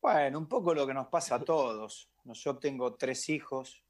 [0.00, 2.10] Bueno, un poco lo que nos pasa a todos.
[2.24, 3.84] Yo tengo tres hijos,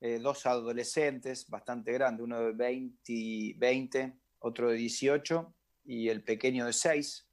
[0.00, 5.54] eh, dos adolescentes bastante grandes, uno de 20, 20, otro de 18
[5.84, 7.28] y el pequeño de 6.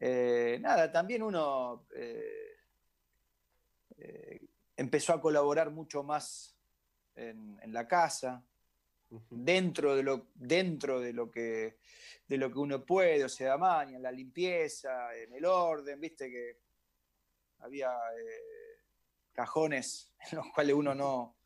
[0.00, 2.56] Eh, nada, también uno eh,
[4.76, 6.55] empezó a colaborar mucho más
[7.16, 8.44] en, la casa,
[9.30, 11.78] dentro, de lo, dentro de, lo que,
[12.26, 16.30] de lo que uno puede, o sea, maña, en la limpieza, en el orden, viste
[16.30, 16.58] que
[17.58, 17.92] había
[19.32, 21.36] cajones en los cuales uno no,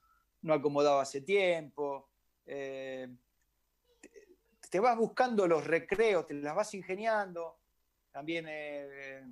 [0.42, 2.10] no acomodaba hace tiempo.
[2.44, 3.08] te
[4.80, 7.60] vas buscando los recreos, te las vas ingeniando
[8.10, 9.22] también eh,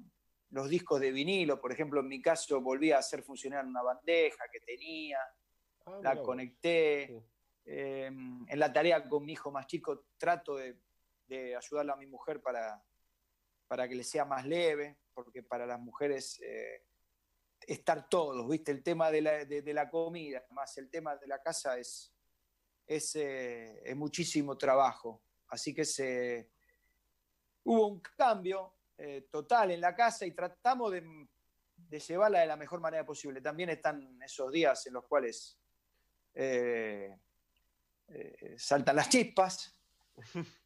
[0.50, 4.44] los discos de vinilo, por ejemplo, en mi caso volví a hacer funcionar una bandeja
[4.52, 5.18] que tenía,
[5.88, 7.24] ah, la conecté.
[7.64, 10.80] Eh, en la tarea con mi hijo más chico trato de,
[11.26, 12.82] de ayudarle a mi mujer para,
[13.66, 16.86] para que le sea más leve, porque para las mujeres eh,
[17.60, 18.72] estar todos, ¿viste?
[18.72, 22.14] El tema de la, de, la, comida, más el tema de la casa es,
[22.86, 25.22] es, es muchísimo trabajo.
[25.48, 26.50] Así que se,
[27.68, 31.28] hubo un cambio eh, total en la casa y tratamos de,
[32.00, 33.40] llevarla de la mejor manera posible.
[33.40, 35.58] También están esos días en los cuales
[36.40, 37.18] eh,
[38.10, 39.76] eh, saltan las chispas,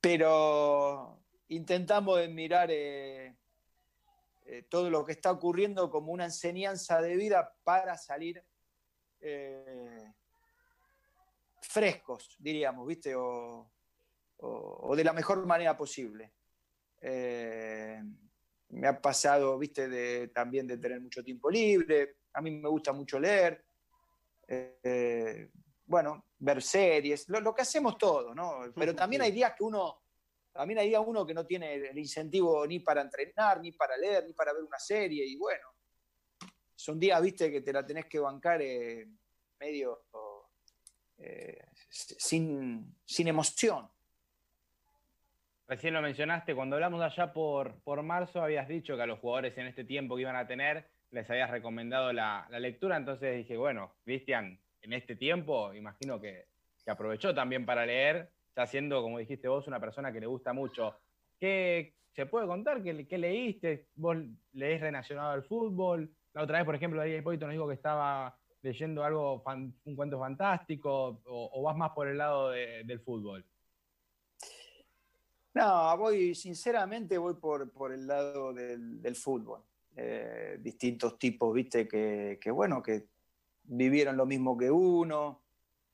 [0.00, 3.36] pero intentamos de mirar eh,
[4.70, 8.42] todo lo que está ocurriendo como una enseñanza de vida para salir
[11.60, 13.14] frescos, diríamos, ¿viste?
[13.14, 13.70] O,
[14.96, 16.32] de la mejor manera posible.
[17.02, 19.86] Me ha pasado, ¿viste?
[19.86, 22.16] De, también de tener mucho tiempo libre.
[22.32, 23.64] A mí me gusta mucho leer.
[25.86, 28.72] Bueno, ver series, lo, lo, que hacemos todos, ¿no?
[28.74, 30.04] Pero también hay días que uno
[30.54, 34.32] también hay uno que no tiene el incentivo ni para entrenar, ni para leer, ni
[34.34, 35.66] para ver una serie, y bueno,
[36.76, 39.04] son días, viste, que te la tenés que bancar eh,
[39.58, 40.04] medio
[41.18, 43.90] eh, sin, sin, emoción.
[45.66, 49.58] Recién lo mencionaste, cuando hablamos allá por, por marzo habías dicho que a los jugadores
[49.58, 53.94] en este tiempo que iban a tener les habías recomendado la, lectura, entonces dije, bueno,
[54.04, 56.46] Cristian, en este tiempo imagino que,
[56.84, 60.52] que aprovechó también para leer ya siendo, como dijiste vos, una persona que le gusta
[60.52, 60.94] mucho.
[61.38, 62.82] ¿Qué se puede contar?
[62.82, 63.88] ¿Qué, leíste?
[63.96, 64.16] ¿Vos
[64.52, 66.10] leés relacionado al fútbol?
[66.32, 69.42] La otra vez, por ejemplo, David Hipólito nos dijo que estaba leyendo algo,
[69.84, 73.44] un cuento fantástico, o, vas más por el lado del fútbol?
[75.54, 79.62] No, voy, sinceramente voy por, por el lado del, fútbol.
[79.96, 83.06] Eh, distintos tipos, viste, que, bueno, que
[83.62, 85.42] vivieron lo mismo que uno,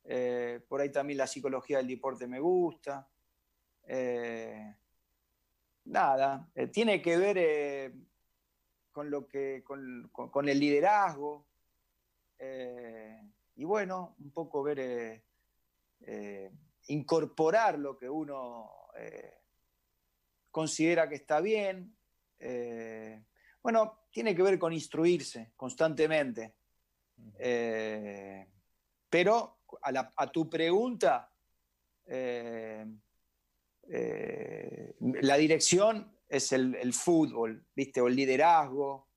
[0.05, 3.07] eh, por ahí también la psicología del deporte me gusta.
[3.83, 4.75] Eh,
[5.85, 7.93] nada, tiene que ver
[8.91, 11.47] con, lo que, con, el liderazgo.
[13.57, 15.23] y bueno, un poco ver,
[16.87, 18.71] incorporar lo que uno
[20.51, 21.95] considera que está bien.
[23.63, 26.55] Bueno, tiene que ver con instruirse constantemente.
[29.09, 31.31] pero a, tu pregunta,
[32.07, 32.87] eh,
[33.89, 38.01] eh, la dirección es el, fútbol, ¿viste?
[38.01, 39.09] O el liderazgo,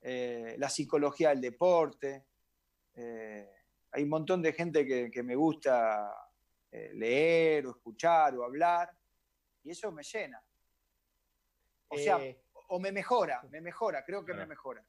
[0.00, 2.24] eh, la psicología del deporte.
[2.94, 6.12] hay un montón de gente que, me gusta
[6.70, 8.90] leer o escuchar o hablar
[9.64, 10.42] y eso me llena.
[11.88, 12.18] O sea,
[12.68, 14.86] o me mejora, me mejora, creo que me mejora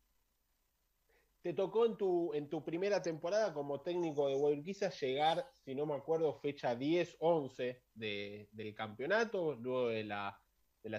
[1.47, 5.85] te tocó en tu, en tu primera temporada como técnico de Guayurquiza llegar, si no
[5.85, 10.37] me acuerdo, fecha 10, 11 del campeonato, luego de la,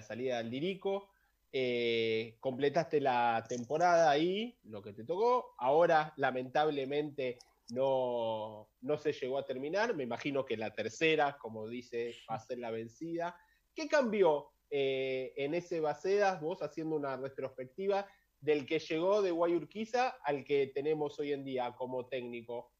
[0.01, 1.11] salida al Lirico.
[1.51, 5.53] Eh, completaste la temporada ahí, lo que te tocó.
[5.59, 7.37] Ahora, lamentablemente,
[7.71, 9.95] no, no se llegó a terminar.
[9.95, 13.35] Me imagino que la tercera, como dice, va a ser la vencida.
[13.75, 18.07] ¿Qué cambió eh, en ese Bacedas, vos haciendo una retrospectiva?
[18.41, 22.71] del que llegó de Guayurquiza al que tenemos hoy en día como técnico?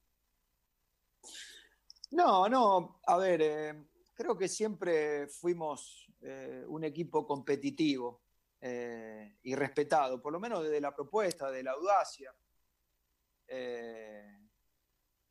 [2.11, 8.21] No, no, a ver, eh, creo que siempre fuimos eh, un equipo competitivo
[8.61, 12.33] y respetado, por lo menos desde la propuesta, de la audacia.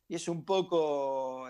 [0.07, 1.47] y es un poco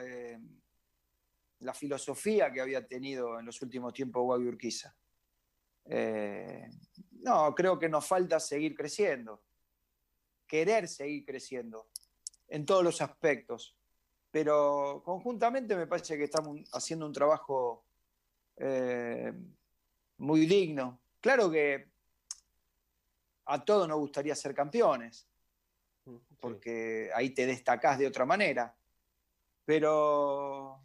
[1.59, 4.23] la filosofía que había tenido en los últimos tiempos
[5.89, 6.79] Guayurquiza.
[7.21, 9.43] No, creo que nos falta seguir creciendo,
[10.47, 11.89] querer seguir creciendo
[12.47, 13.75] en todos los aspectos.
[14.31, 17.85] Pero conjuntamente me parece que estamos haciendo un trabajo
[18.57, 19.33] eh,
[20.17, 21.01] muy digno.
[21.19, 21.89] Claro que
[23.45, 25.27] a todos nos gustaría ser campeones,
[26.39, 28.75] porque ahí te destacás de otra manera.
[29.65, 30.81] Pero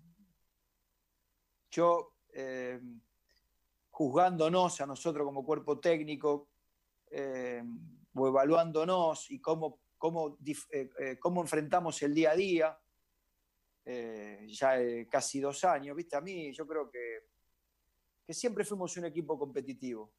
[1.70, 2.80] yo eh,
[3.94, 6.48] juzgándonos a nosotros como cuerpo técnico
[7.12, 7.62] eh,
[8.12, 10.36] o evaluándonos y cómo, cómo,
[10.72, 12.78] eh, eh, cómo, enfrentamos el día a día,
[14.46, 14.76] ya
[15.08, 16.16] casi dos años, ¿viste?
[16.16, 17.26] A mí yo creo que,
[18.26, 20.12] que siempre fuimos un equipo competitivo.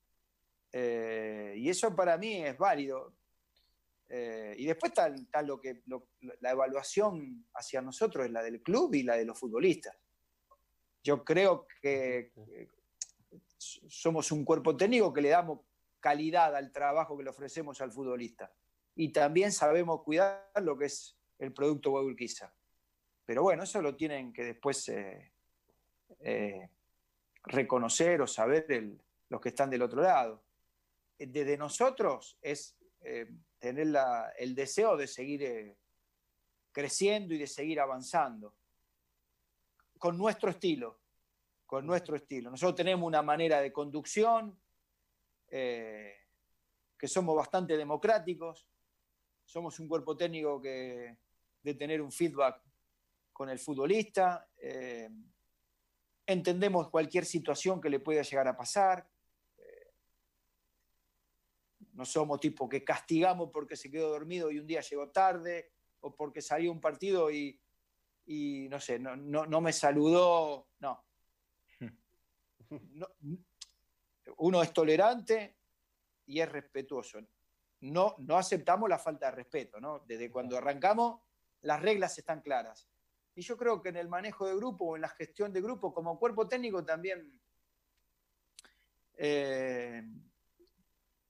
[0.72, 3.14] y eso para mí es válido.
[4.08, 5.82] y después está, lo que,
[6.40, 9.98] la evaluación hacia nosotros es la del club y la de los futbolistas.
[11.04, 12.32] Yo creo que
[13.88, 15.60] somos un cuerpo técnico que le damos
[15.99, 18.54] calidad al trabajo que le ofrecemos al futbolista.
[18.95, 22.49] Y también sabemos cuidar lo que es el producto Guadalquivir.
[23.25, 25.32] Pero bueno, eso lo tienen que después eh,
[26.19, 26.69] eh,
[27.43, 28.67] reconocer o saber
[29.30, 30.43] los que están del otro lado.
[31.17, 33.88] Desde nosotros es eh, tener
[34.38, 35.75] el deseo de seguir
[36.71, 38.54] creciendo y de seguir avanzando
[39.97, 40.99] con nuestro estilo,
[41.76, 42.50] con nuestro estilo.
[42.50, 44.58] Nosotros tenemos una manera de conducción
[45.50, 46.14] eh,
[46.98, 48.66] que somos bastante democráticos,
[49.44, 51.18] somos un cuerpo técnico que
[51.62, 52.62] de tener un feedback
[53.34, 55.10] con el futbolista, eh,
[56.26, 59.06] entendemos cualquier situación que le pueda llegar a pasar.
[59.58, 59.92] Eh,
[61.92, 66.16] no somos tipo que castigamos porque se quedó dormido y un día llegó tarde, o
[66.16, 67.60] porque salió un partido y,
[68.70, 70.70] no sé, no, no, me saludó.
[70.80, 71.04] No.
[74.38, 75.58] Uno es tolerante
[76.25, 77.19] y es respetuoso.
[77.82, 79.99] No, no aceptamos la falta de respeto, ¿no?
[79.99, 81.21] Desde cuando arrancamos,
[81.62, 82.88] las reglas están claras.
[83.36, 85.93] Y yo creo que en el manejo de grupo o en la gestión de grupo,
[85.93, 87.39] como cuerpo técnico, también
[89.17, 90.04] eh,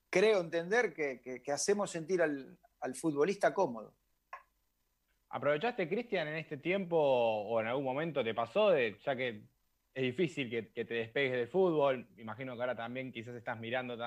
[0.09, 2.57] creo entender que, hacemos sentir al,
[2.95, 3.95] futbolista cómodo.
[5.29, 9.43] ¿Aprovechaste, Cristian, en este tiempo o en algún momento te pasó, de, ya que
[9.95, 13.97] es difícil que, te despegues del fútbol, imagino que ahora también quizás estás mirando,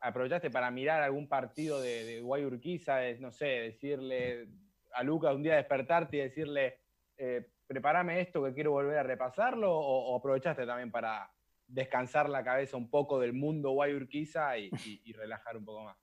[0.00, 4.48] aprovechaste para mirar algún partido de, de no sé, decirle
[4.94, 6.78] a Lucas un día despertarte y decirle,
[7.18, 11.30] eh, prepárame esto que quiero volver a repasarlo, o aprovechaste también para,
[11.66, 14.70] descansar la cabeza un poco del mundo Guayurquiza y,
[15.04, 15.96] y, relajar un poco más?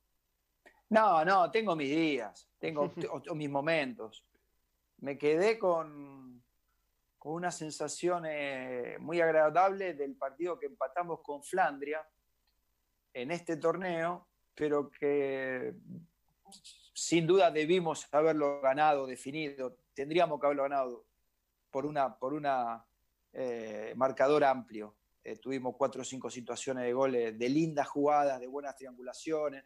[0.90, 2.92] No, no, tengo mis días, tengo
[3.36, 4.26] mis momentos.
[4.98, 6.31] Me quedé con,
[7.22, 8.24] con una sensación
[8.98, 12.04] muy agradable del partido que empatamos con Flandria
[13.14, 15.76] en este torneo, pero que
[16.94, 19.78] sin duda debimos haberlo ganado, definido.
[19.94, 21.06] Tendríamos que haberlo ganado
[21.70, 22.84] por una, por una
[23.34, 24.96] eh, marcador amplio.
[25.24, 29.64] Eh, tuvimos cuatro o cinco situaciones de goles, de lindas jugadas, de buenas triangulaciones,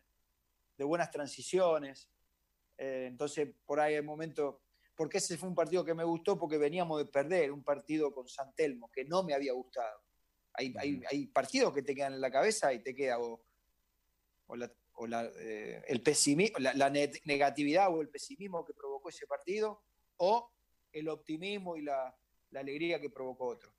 [0.78, 2.10] de buenas transiciones.
[2.78, 4.62] Eh, entonces, por ahí el momento,
[4.96, 8.28] porque ese fue un partido que me gustó porque veníamos de perder un partido con
[8.28, 10.02] San Telmo que no me había gustado.
[10.54, 13.46] Hay, hay, partidos que te quedan en la cabeza y te queda o,
[14.56, 19.84] la, eh, el pesimismo, la, negatividad o el pesimismo que provocó ese partido
[20.18, 20.50] o
[20.94, 22.18] el optimismo y la,
[22.52, 23.74] la alegría que provocó otro.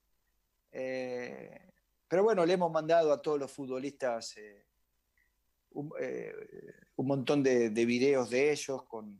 [0.70, 1.72] Eh,
[2.08, 4.66] pero bueno, le hemos mandado a todos los futbolistas eh,
[5.70, 9.18] un, montón de, videos de ellos, con,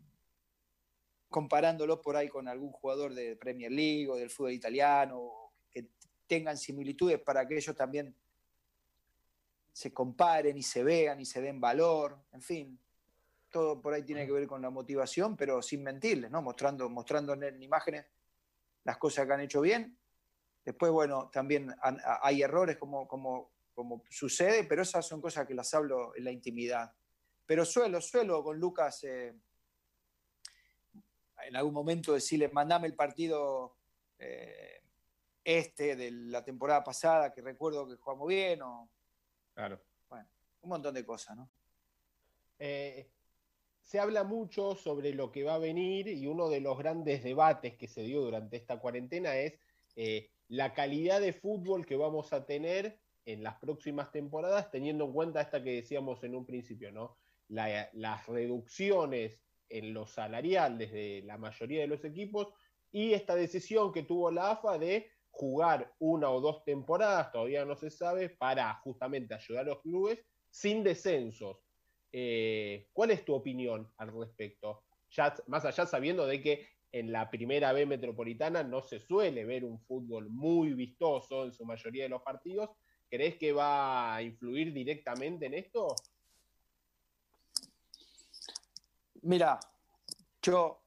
[1.29, 5.89] comparándolos por ahí con algún jugador de Premier League o del fútbol italiano, que
[6.27, 8.15] tengan similitudes para que ellos también
[9.73, 12.81] se comparen y se vean y se den valor, en fin,
[13.51, 16.43] todo por ahí tiene que ver con la motivación, pero sin mentirles, ¿no?
[16.43, 18.07] Mostrando, mostrando en imágenes
[18.85, 19.99] las cosas que han hecho bien
[20.67, 21.73] Después, bueno, también
[22.23, 26.33] hay errores como, como, como sucede, pero esas son cosas que las hablo en la
[26.33, 26.93] intimidad.
[27.47, 29.33] Pero suelo, suelo con Lucas eh,
[31.47, 33.77] en algún momento decirle, mandame el partido
[34.19, 34.83] eh,
[35.45, 38.89] este de la temporada pasada, que recuerdo que jugamos bien, o...
[39.55, 39.81] Claro.
[40.09, 40.27] Bueno,
[40.63, 41.51] un montón de cosas, ¿no?
[42.59, 43.11] Eh,
[43.83, 47.77] se habla mucho sobre lo que va a venir y uno de los grandes debates
[47.77, 49.55] que se dio durante esta cuarentena es
[50.49, 55.41] la calidad de fútbol que vamos a tener en las próximas temporadas, teniendo en cuenta
[55.41, 57.17] esta que decíamos en un principio, ¿no?
[57.49, 62.53] las reducciones en lo salarial desde la mayoría de los equipos
[62.93, 67.77] y esta decisión que tuvo la AFA de jugar una o dos temporadas, todavía no
[67.77, 70.19] se sabe, para justamente ayudar a los clubes
[70.51, 71.59] sin descensos.
[72.11, 74.85] Eh, ¿Cuál es tu opinión al respecto?
[75.47, 79.79] Más allá sabiendo de que en la primera B metropolitana no se suele ver un
[79.81, 82.71] fútbol muy vistoso en su mayoría de los partidos.
[83.11, 85.95] ¿Crees que va a influir directamente en esto?
[89.27, 89.59] Mira,
[90.41, 90.81] yo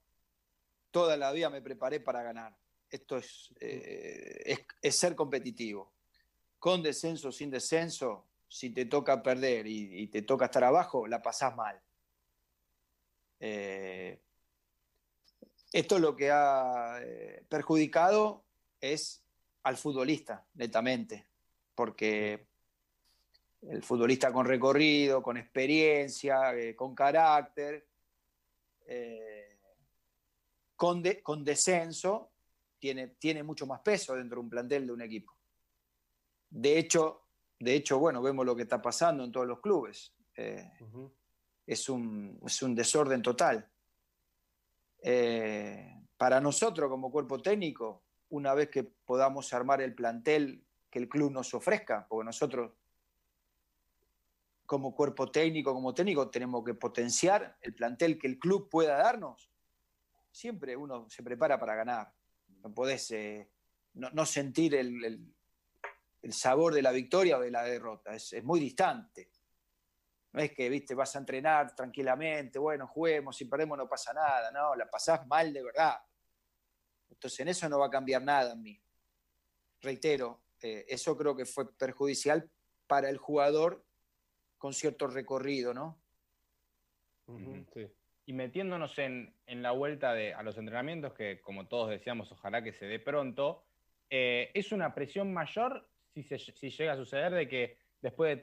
[0.91, 2.57] toda la vida me preparé para ganar.
[2.89, 5.91] Esto es, eh, es, ser competitivo.
[6.57, 11.53] Con descenso, sin descenso, si te toca perder y, te toca estar abajo, la pasás
[11.53, 11.81] mal.
[13.41, 14.21] Eh,
[15.73, 18.45] esto lo que ha eh, perjudicado
[18.79, 19.21] es
[19.63, 21.27] al futbolista, netamente,
[21.75, 22.47] porque
[23.63, 27.88] el futbolista con recorrido, con experiencia, con carácter,
[28.91, 29.59] eh,
[30.75, 32.31] con, con, descenso,
[32.79, 35.37] tiene, tiene mucho más peso dentro de un plantel de un equipo.
[36.49, 37.27] De hecho,
[37.59, 40.13] de hecho, bueno, vemos lo que está pasando en todos los clubes.
[40.33, 43.69] es, un, es un desorden total.
[45.03, 51.07] Eh, para nosotros como cuerpo técnico, una vez que podamos armar el plantel que el
[51.07, 52.71] club nos ofrezca, porque nosotros
[54.69, 59.49] como cuerpo técnico, como técnico, tenemos que potenciar el plantel que el club pueda darnos.
[60.31, 62.13] Siempre uno se prepara para ganar.
[62.61, 63.49] No podés eh,
[63.95, 65.25] no, sentir el,
[66.29, 68.13] sabor de la victoria o de la derrota.
[68.13, 69.31] Es, muy distante.
[70.33, 74.51] No es que, viste, vas a entrenar tranquilamente, bueno, juguemos, si perdemos no pasa nada,
[74.51, 75.95] no, la pasás mal de verdad.
[77.09, 78.79] Entonces en eso no va a cambiar nada en mí.
[79.81, 82.47] Reitero, eh, eso creo que fue perjudicial
[82.85, 83.88] para el jugador
[84.59, 85.99] con cierto recorrido, ¿no?
[88.25, 92.73] Y metiéndonos en, la vuelta de, a los entrenamientos, que como todos decíamos, ojalá que
[92.73, 93.63] se dé pronto,
[94.11, 98.37] eh, ¿es una presión mayor si, si llega a suceder de que después de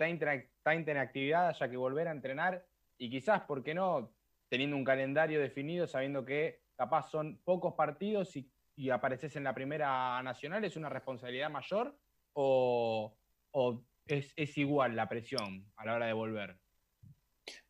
[0.63, 2.67] tanta inactividad haya que volver a entrenar
[2.99, 4.13] y quizás, ¿por qué no?
[4.49, 8.51] Teniendo un calendario definido, sabiendo que capaz son pocos partidos y,
[8.91, 11.97] apareces en la primera nacional, ¿es una responsabilidad mayor
[12.35, 13.17] o,
[14.07, 16.59] es, igual la presión a la hora de volver?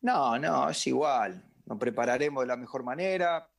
[0.01, 1.43] No, no, es igual.
[1.65, 3.49] Nos prepararemos de la mejor manera,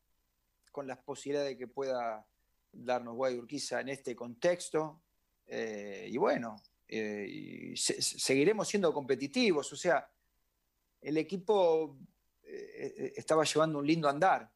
[0.70, 2.26] con las posibilidades de que pueda
[2.72, 5.02] darnos Guay Urquiza en este contexto.
[5.46, 6.56] Eh, y bueno,
[6.86, 9.72] eh, seguiremos siendo competitivos.
[9.72, 10.08] O sea,
[11.00, 11.98] el equipo
[12.42, 14.50] eh, estaba llevando un lindo andar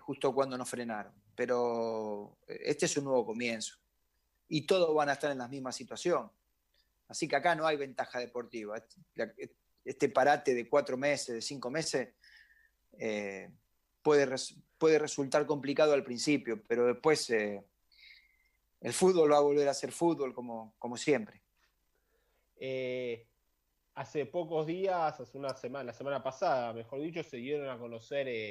[0.00, 1.12] justo cuando nos frenaron.
[1.34, 3.76] Pero este es un nuevo comienzo.
[4.48, 6.30] Y todos van a estar en la misma situación.
[7.10, 8.82] Así que acá no hay ventaja deportiva.
[9.84, 12.14] Este, parate de cuatro meses, de cinco meses,
[14.02, 14.34] puede,
[14.78, 20.32] puede resultar complicado al principio, pero después el fútbol va a volver a ser fútbol
[20.32, 21.42] como, como siempre.
[22.62, 23.26] Eh,
[23.94, 28.28] hace pocos días, hace una semana, la semana pasada, mejor dicho, se dieron a conocer
[28.28, 28.50] eh,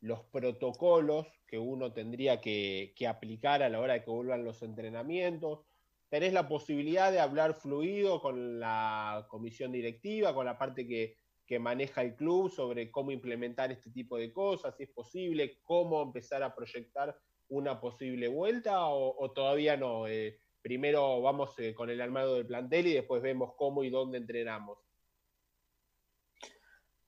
[0.00, 5.60] los protocolos que uno tendría que, aplicar a la hora de que vuelvan los entrenamientos.
[6.08, 11.58] Tenés la posibilidad de hablar fluido con la comisión directiva, con la parte que, que
[11.58, 16.42] maneja el club sobre cómo implementar este tipo de cosas, si es posible, cómo empezar
[16.42, 17.16] a proyectar
[17.48, 20.08] una posible vuelta o, todavía no?
[20.08, 24.18] Eh, primero vamos eh, con el armado del plantel y después vemos cómo y dónde
[24.18, 24.78] entrenamos.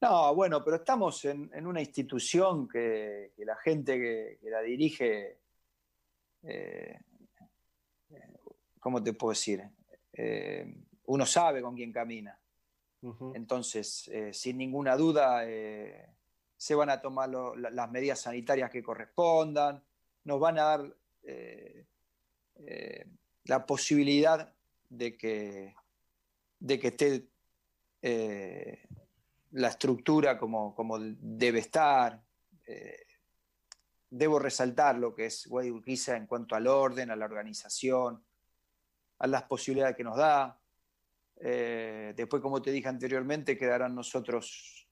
[0.00, 5.40] No, bueno, pero estamos en, una institución que, la gente que, la dirige,
[6.44, 7.00] eh,
[8.88, 9.62] ¿cómo te puedo decir?
[11.04, 12.40] uno sabe con quién camina.
[13.34, 19.84] Entonces, sin ninguna duda, se van a tomar las medidas sanitarias que correspondan,
[20.24, 21.84] nos van a dar eh,
[22.56, 23.06] eh,
[23.44, 24.54] la posibilidad
[24.88, 25.74] de que,
[26.58, 27.28] de que esté
[28.00, 28.88] eh,
[29.50, 32.22] la estructura como, como debe estar.
[34.08, 38.24] debo resaltar lo que es Guayurquiza en cuanto al orden, a la organización,
[39.18, 40.60] a las posibilidades que nos da.
[41.36, 44.88] después, como te dije anteriormente, quedarán nosotros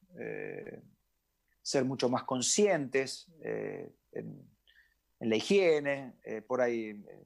[1.62, 4.48] ser mucho más conscientes en,
[5.20, 7.24] en la higiene, eh, por ahí eh,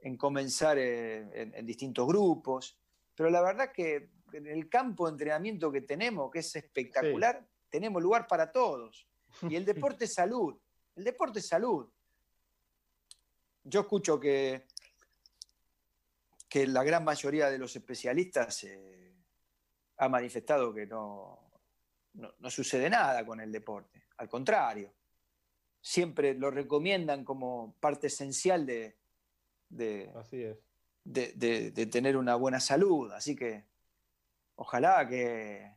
[0.00, 2.78] en comenzar eh, en, distintos grupos.
[3.14, 8.02] Pero la verdad que en el campo de entrenamiento que tenemos, que es espectacular, tenemos
[8.02, 9.08] lugar para todos.
[9.48, 10.56] Y el deporte es salud.
[10.94, 11.88] El deporte es salud.
[13.64, 14.66] Yo escucho que,
[16.48, 18.66] que la gran mayoría de los especialistas
[19.98, 21.40] ha manifestado que no,
[22.14, 24.04] no sucede nada con el deporte.
[24.18, 24.92] Al contrario
[25.86, 28.96] siempre lo recomiendan como parte esencial de,
[29.68, 30.10] de,
[31.04, 33.12] de, tener una buena salud.
[33.12, 33.64] Así que
[34.56, 35.76] ojalá que,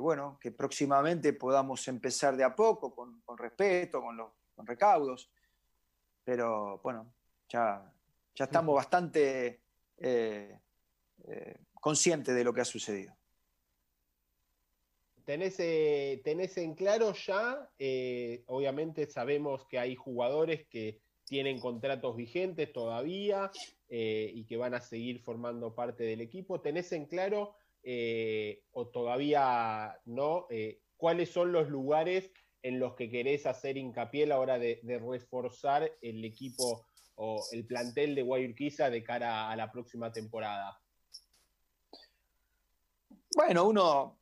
[0.00, 5.30] bueno, que próximamente podamos empezar de a poco, con, respeto, con los recaudos.
[6.24, 7.06] Pero bueno,
[7.48, 7.88] ya,
[8.34, 9.60] ya estamos bastante
[10.00, 10.58] eh,
[11.28, 13.14] eh, conscientes de lo que ha sucedido.
[15.26, 17.70] Eh, tenés, en claro ya,
[18.46, 23.52] obviamente sabemos que hay jugadores que tienen contratos vigentes todavía
[23.88, 26.60] y que van a seguir formando parte del equipo.
[26.60, 27.54] ¿Tenés en claro
[28.72, 30.48] o todavía no
[30.96, 32.32] cuáles son los lugares
[32.62, 36.86] en los que querés hacer hincapié a la hora de, reforzar el equipo
[37.22, 40.80] o el plantel de Guayurquiza de cara a la próxima temporada?
[43.36, 44.20] Bueno, uno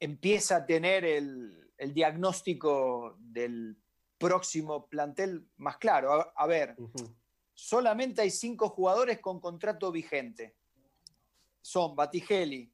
[0.00, 1.56] empieza a tener el,
[1.94, 3.74] diagnóstico del
[4.18, 6.30] próximo plantel más claro.
[6.36, 6.76] A, ver,
[7.54, 10.56] solamente hay cinco jugadores con contrato vigente.
[11.62, 12.70] Son Batigeli,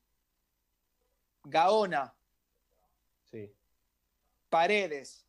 [1.44, 2.12] Gaona,
[4.48, 5.26] Paredes,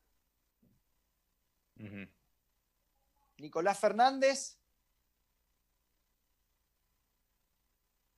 [3.38, 4.58] Nicolás Fernández.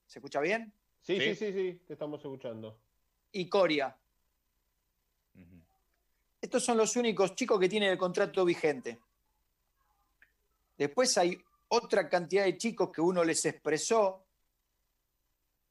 [0.08, 0.74] ¿Se escucha bien?
[1.02, 2.80] Sí, sí, sí, sí, te estamos escuchando
[3.32, 3.96] y Coria.
[6.42, 9.00] Estos son los únicos chicos que tienen el contrato vigente.
[10.78, 14.26] Después hay otra cantidad de chicos que uno les expresó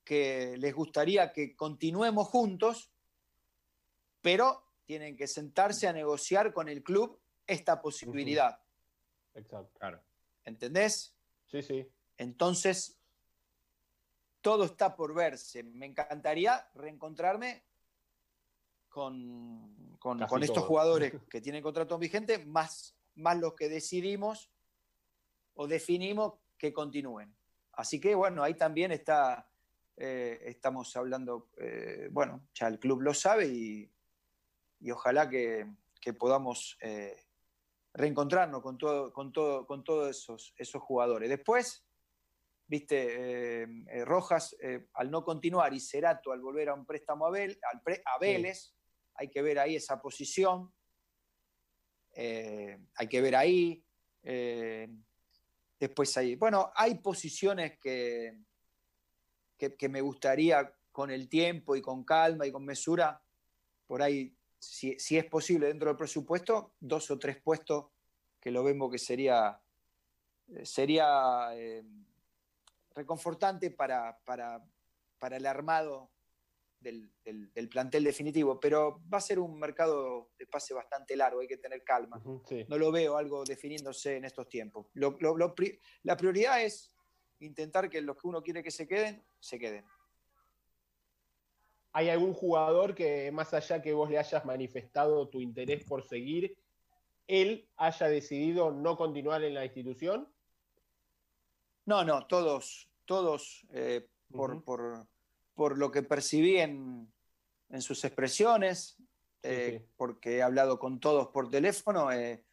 [0.04, 2.90] que les gustaría que continuemos juntos,
[4.22, 8.58] pero tienen que sentarse a negociar con el club esta posibilidad.
[9.38, 10.02] Exacto, claro.
[10.44, 11.14] ¿Entendés?
[11.46, 11.88] Sí, sí.
[12.16, 12.98] Entonces,
[14.40, 15.62] todo está por verse.
[15.62, 17.64] Me encantaría reencontrarme
[18.88, 24.50] con, con, estos jugadores que tienen contrato vigente, más, más los que decidimos
[25.54, 27.36] o definimos que continúen.
[27.72, 29.48] Así que bueno, ahí también está,
[29.96, 33.92] eh, estamos hablando, eh, bueno, ya el club lo sabe y,
[34.80, 35.70] y ojalá que,
[36.00, 37.27] que podamos eh,
[37.94, 41.28] reencontrarnos con, todo, con, todo, con todos esos, esos jugadores.
[41.28, 41.84] Después,
[42.66, 43.66] viste,
[44.04, 44.56] Rojas
[44.94, 48.74] al no continuar y Cerato al volver a un préstamo a, a Vélez,
[49.14, 50.72] hay que ver ahí esa posición,
[52.14, 53.84] hay que ver ahí.
[55.80, 58.36] Después hay, bueno, hay posiciones que,
[59.58, 63.22] que, me gustaría con el tiempo y con calma y con mesura,
[63.86, 67.86] por ahí, si, es posible dentro del presupuesto, dos o tres puestos
[68.40, 69.60] que lo vemos que sería,
[70.48, 71.84] eh, sería eh,
[72.94, 74.64] reconfortante para, para,
[75.18, 76.10] para el armado
[76.80, 77.10] del,
[77.70, 81.82] plantel definitivo, pero va a ser un mercado de pase bastante largo, hay que tener
[81.82, 82.22] calma.
[82.24, 84.86] No lo veo algo definiéndose en estos tiempos.
[84.94, 86.92] la prioridad es
[87.40, 89.84] intentar que los que uno quiere que se queden, se queden.
[91.98, 96.56] ¿Hay algún jugador que, más allá que vos le hayas manifestado tu interés por seguir,
[97.26, 100.32] él haya decidido no continuar en la institución?
[101.86, 107.12] No, no, todos, todos eh, por, por lo que percibí en,
[107.80, 108.96] sus expresiones,
[109.42, 112.44] eh, porque he hablado con todos por teléfono, eh,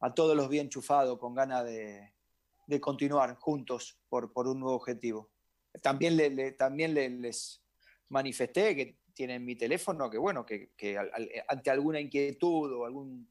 [0.00, 2.14] a todos los vi enchufados con ganas de,
[2.80, 5.30] continuar juntos por, por, un nuevo objetivo.
[5.80, 7.62] También, le, también les
[8.08, 10.70] manifesté que tienen mi teléfono, que bueno, que,
[11.48, 13.28] ante alguna inquietud o algún,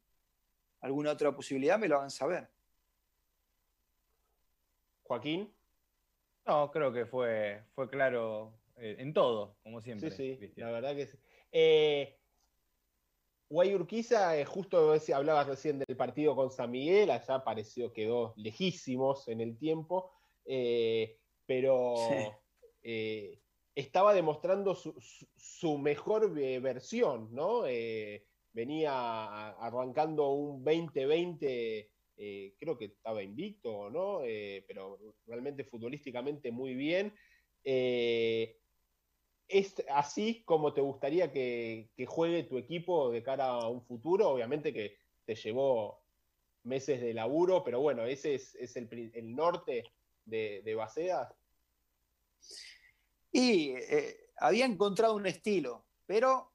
[0.82, 2.50] alguna otra posibilidad me lo hagan saber.
[5.04, 5.54] Joaquín.
[6.46, 10.12] No, creo que fue, fue claro eh, en todo, como siempre.
[10.12, 11.18] Sí, sí, la verdad que sí.
[11.52, 12.18] Eh,
[13.50, 19.40] Guayurquiza, eh, justo hablabas recién del partido con San Miguel, allá apareció, quedó lejísimos en
[19.40, 20.12] el tiempo,
[20.46, 21.96] eh, pero
[23.78, 27.62] estaba demostrando su, mejor versión, ¿no?
[28.52, 31.90] venía arrancando un 2020,
[32.58, 34.22] creo que estaba invicto, ¿no?
[34.68, 34.98] pero
[35.28, 37.14] realmente futbolísticamente muy bien.
[39.48, 44.30] ¿Es así como te gustaría que, juegue tu equipo de cara a un futuro?
[44.30, 46.02] Obviamente que te llevó
[46.64, 49.84] meses de laburo, pero bueno, ese es, el, norte
[50.26, 50.76] de, de.
[53.32, 56.54] Y eh, había encontrado un estilo, pero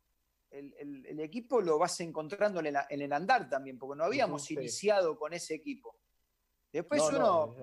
[0.51, 5.55] el, equipo lo vas encontrando en el, andar también, porque no habíamos iniciado con ese
[5.55, 5.97] equipo.
[6.71, 7.55] Después uno,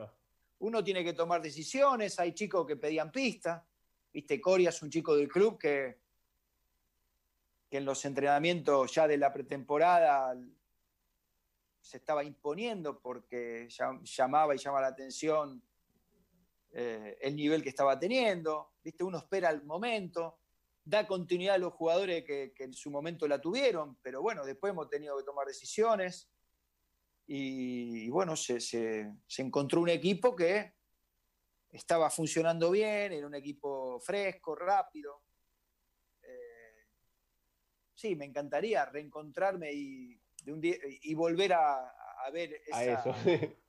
[0.59, 3.65] uno tiene que tomar decisiones, hay chicos que pedían pista,
[4.11, 5.99] Viste, Coria es un chico del club que,
[7.69, 10.35] que en los entrenamientos ya de la pretemporada
[11.79, 13.67] se estaba imponiendo porque
[14.03, 15.61] llamaba y llama la atención
[16.71, 18.73] eh, el nivel que estaba teniendo.
[18.83, 19.03] ¿Viste?
[19.03, 20.39] Uno espera el momento,
[20.83, 24.89] da continuidad a los jugadores que, en su momento la tuvieron, pero bueno, después hemos
[24.89, 26.29] tenido que tomar decisiones
[27.27, 30.73] y, bueno, se, se, encontró un equipo que
[31.69, 35.21] estaba funcionando bien, era un equipo fresco, rápido.
[36.23, 36.87] Eh,
[37.93, 41.93] sí, me encantaría reencontrarme y, y volver a,
[42.33, 43.03] ver esa,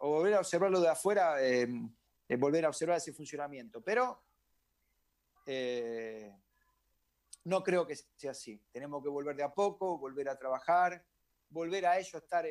[0.00, 1.68] o volver a observarlo de afuera, eh,
[2.38, 3.80] volver a observar ese funcionamiento.
[3.82, 4.22] Pero
[5.46, 6.34] eh,
[7.44, 8.62] no creo que sea así.
[8.70, 11.04] Tenemos que volver de a poco, volver a trabajar,
[11.48, 12.46] volver a ellos estar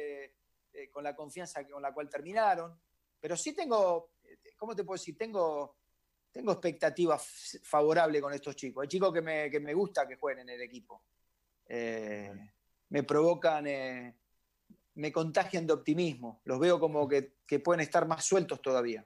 [0.91, 2.79] con la confianza con la cual terminaron.
[3.19, 4.11] Pero sí tengo
[4.59, 5.17] ¿cómo te puedo decir?
[5.17, 5.77] Tengo,
[6.31, 8.83] tengo expectativas favorables con estos chicos.
[8.83, 11.03] Hay chicos que me, que me gusta que jueguen en el equipo.
[11.65, 12.31] Eh,
[12.89, 14.18] me provocan, eh,
[14.99, 16.41] me contagian de optimismo.
[16.43, 17.31] Los veo como que,
[17.63, 19.05] pueden estar más sueltos todavía.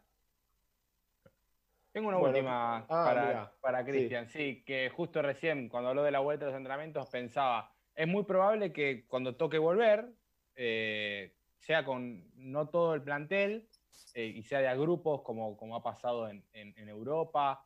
[1.92, 4.28] Tengo una última ah, para, Cristian.
[4.28, 4.64] Sí.
[4.66, 8.74] que justo recién, cuando habló de la vuelta de los entrenamientos, pensaba, es muy probable
[8.74, 10.12] que cuando toque volver,
[10.56, 13.70] eh, sea con no todo el plantel,
[14.16, 16.44] eh, y sea de grupos como, como ha pasado en,
[16.88, 17.66] Europa.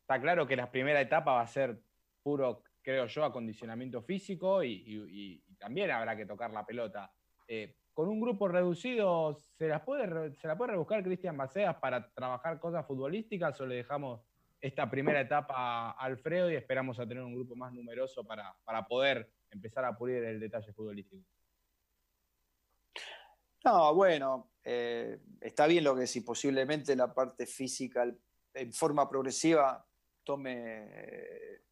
[0.00, 1.78] Está claro que la primera etapa va a ser
[2.22, 7.10] puro, creo yo, acondicionamiento físico y, también habrá que tocar la pelota.
[7.48, 12.12] Eh, con un grupo reducido, ¿se, las puede, ¿se la puede rebuscar Cristian Baceas para
[12.12, 14.20] trabajar cosas futbolísticas o le dejamos
[14.60, 18.86] esta primera etapa a Alfredo y esperamos a tener un grupo más numeroso para, para
[18.86, 21.26] poder empezar a pulir el detalle futbolístico?
[23.64, 28.06] No, bueno, eh, está bien lo que si posiblemente la parte física
[28.54, 29.84] en forma progresiva
[30.22, 30.88] tome,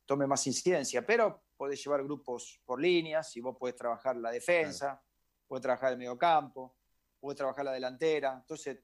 [0.04, 5.03] tome más incidencia, pero podés llevar grupos por líneas y vos podés trabajar la defensa,
[5.46, 6.74] podés trabajar el medio campo,
[7.20, 8.78] podés trabajar la delantera, entonces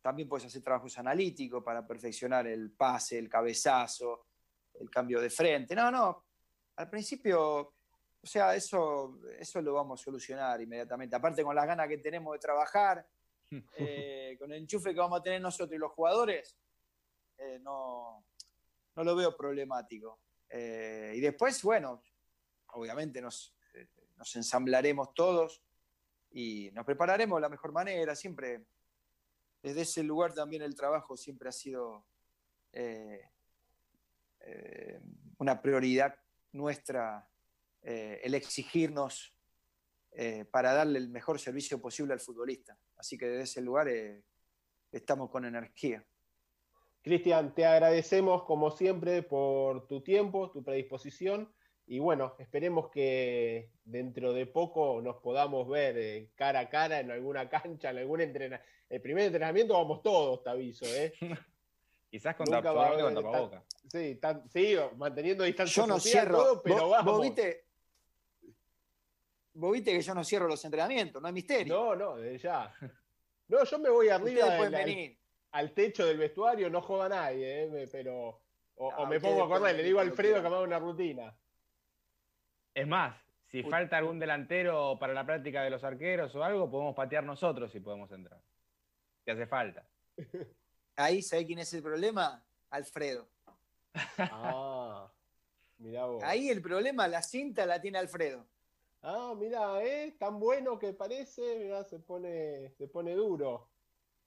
[0.00, 4.26] también puedes hacer trabajos analíticos para perfeccionar el pase, el cabezazo,
[4.74, 5.74] el cambio de frente.
[5.74, 6.24] No, no,
[6.76, 11.16] al principio, o sea, eso, eso lo vamos a solucionar inmediatamente.
[11.16, 13.06] Aparte con las ganas que tenemos de trabajar,
[13.78, 16.56] eh, con el enchufe que vamos a tener nosotros y los jugadores,
[17.38, 18.24] eh, no,
[18.96, 20.20] no lo veo problemático.
[20.48, 22.02] Eh, y después, bueno,
[22.74, 23.54] obviamente nos,
[24.16, 25.62] nos ensamblaremos todos
[26.34, 28.14] y nos prepararemos de la mejor manera.
[28.14, 28.66] Siempre,
[29.62, 32.04] desde ese lugar también el trabajo siempre ha sido
[35.38, 36.14] una prioridad
[36.52, 37.26] nuestra
[37.86, 39.36] eh, el exigirnos
[40.12, 42.78] eh, para darle el mejor servicio posible al futbolista.
[42.96, 44.24] Así que desde ese lugar eh,
[44.90, 46.02] estamos con energía.
[47.02, 51.54] Cristian, te agradecemos como siempre por tu tiempo, tu predisposición
[51.86, 57.48] y bueno, esperemos que dentro de poco nos podamos ver cara a cara en alguna
[57.50, 58.66] cancha, en algún entrenamiento.
[58.88, 61.12] El primer entrenamiento vamos todos, te aviso, ¿eh?
[62.10, 63.64] Quizás con tapabocas.
[63.90, 64.20] Sí,
[64.52, 65.82] sí, manteniendo distancia.
[65.82, 67.16] Yo no cierro, pero vos, vamos.
[69.54, 71.74] Vos viste, que yo no cierro los entrenamientos, no hay misterio.
[71.74, 72.72] No, no, desde ya.
[73.48, 74.56] No, yo me voy arriba
[75.50, 78.40] al, techo del vestuario, no joda nadie, eh, pero.
[78.76, 81.36] O, me pongo a correr, le digo a Alfredo que me haga una rutina.
[82.74, 83.16] Es más,
[83.46, 87.70] si falta algún delantero para la práctica de los arqueros o algo, podemos patear nosotros
[87.70, 88.40] si podemos entrar.
[89.24, 89.86] Si hace falta.
[90.96, 92.44] Ahí, ¿sabés quién es el problema?
[92.70, 93.28] Alfredo.
[94.18, 95.08] Ah,
[95.78, 96.22] mirá vos.
[96.24, 98.44] Ahí el problema, la cinta la tiene Alfredo.
[99.02, 100.16] Ah, mira, ¿eh?
[100.18, 103.70] Tan bueno que parece, mirá, se pone, se pone duro.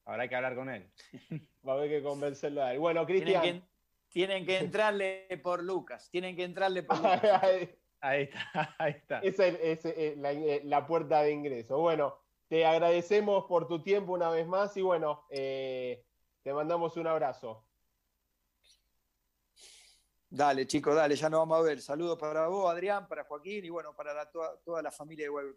[0.06, 0.90] Habrá que hablar con él.
[1.68, 2.80] Va a haber que convencerlo a él.
[2.80, 3.68] Bueno, Cristian.
[4.08, 6.10] Tienen, que, entrarle por Lucas.
[6.10, 7.42] Tienen que entrarle por Lucas.
[8.02, 9.20] Ahí está, ahí está.
[9.20, 11.78] Esa es, eh, la, eh, la, puerta de ingreso.
[11.80, 12.18] Bueno,
[12.48, 16.04] te agradecemos por tu tiempo una vez más y bueno, eh,
[16.44, 17.64] te mandamos un abrazo.
[20.30, 21.82] Dale, chicos, dale, ya nos vamos a ver.
[21.82, 25.56] Saludos para vos, Adrián, para Joaquín y bueno, para toda, la familia de Weber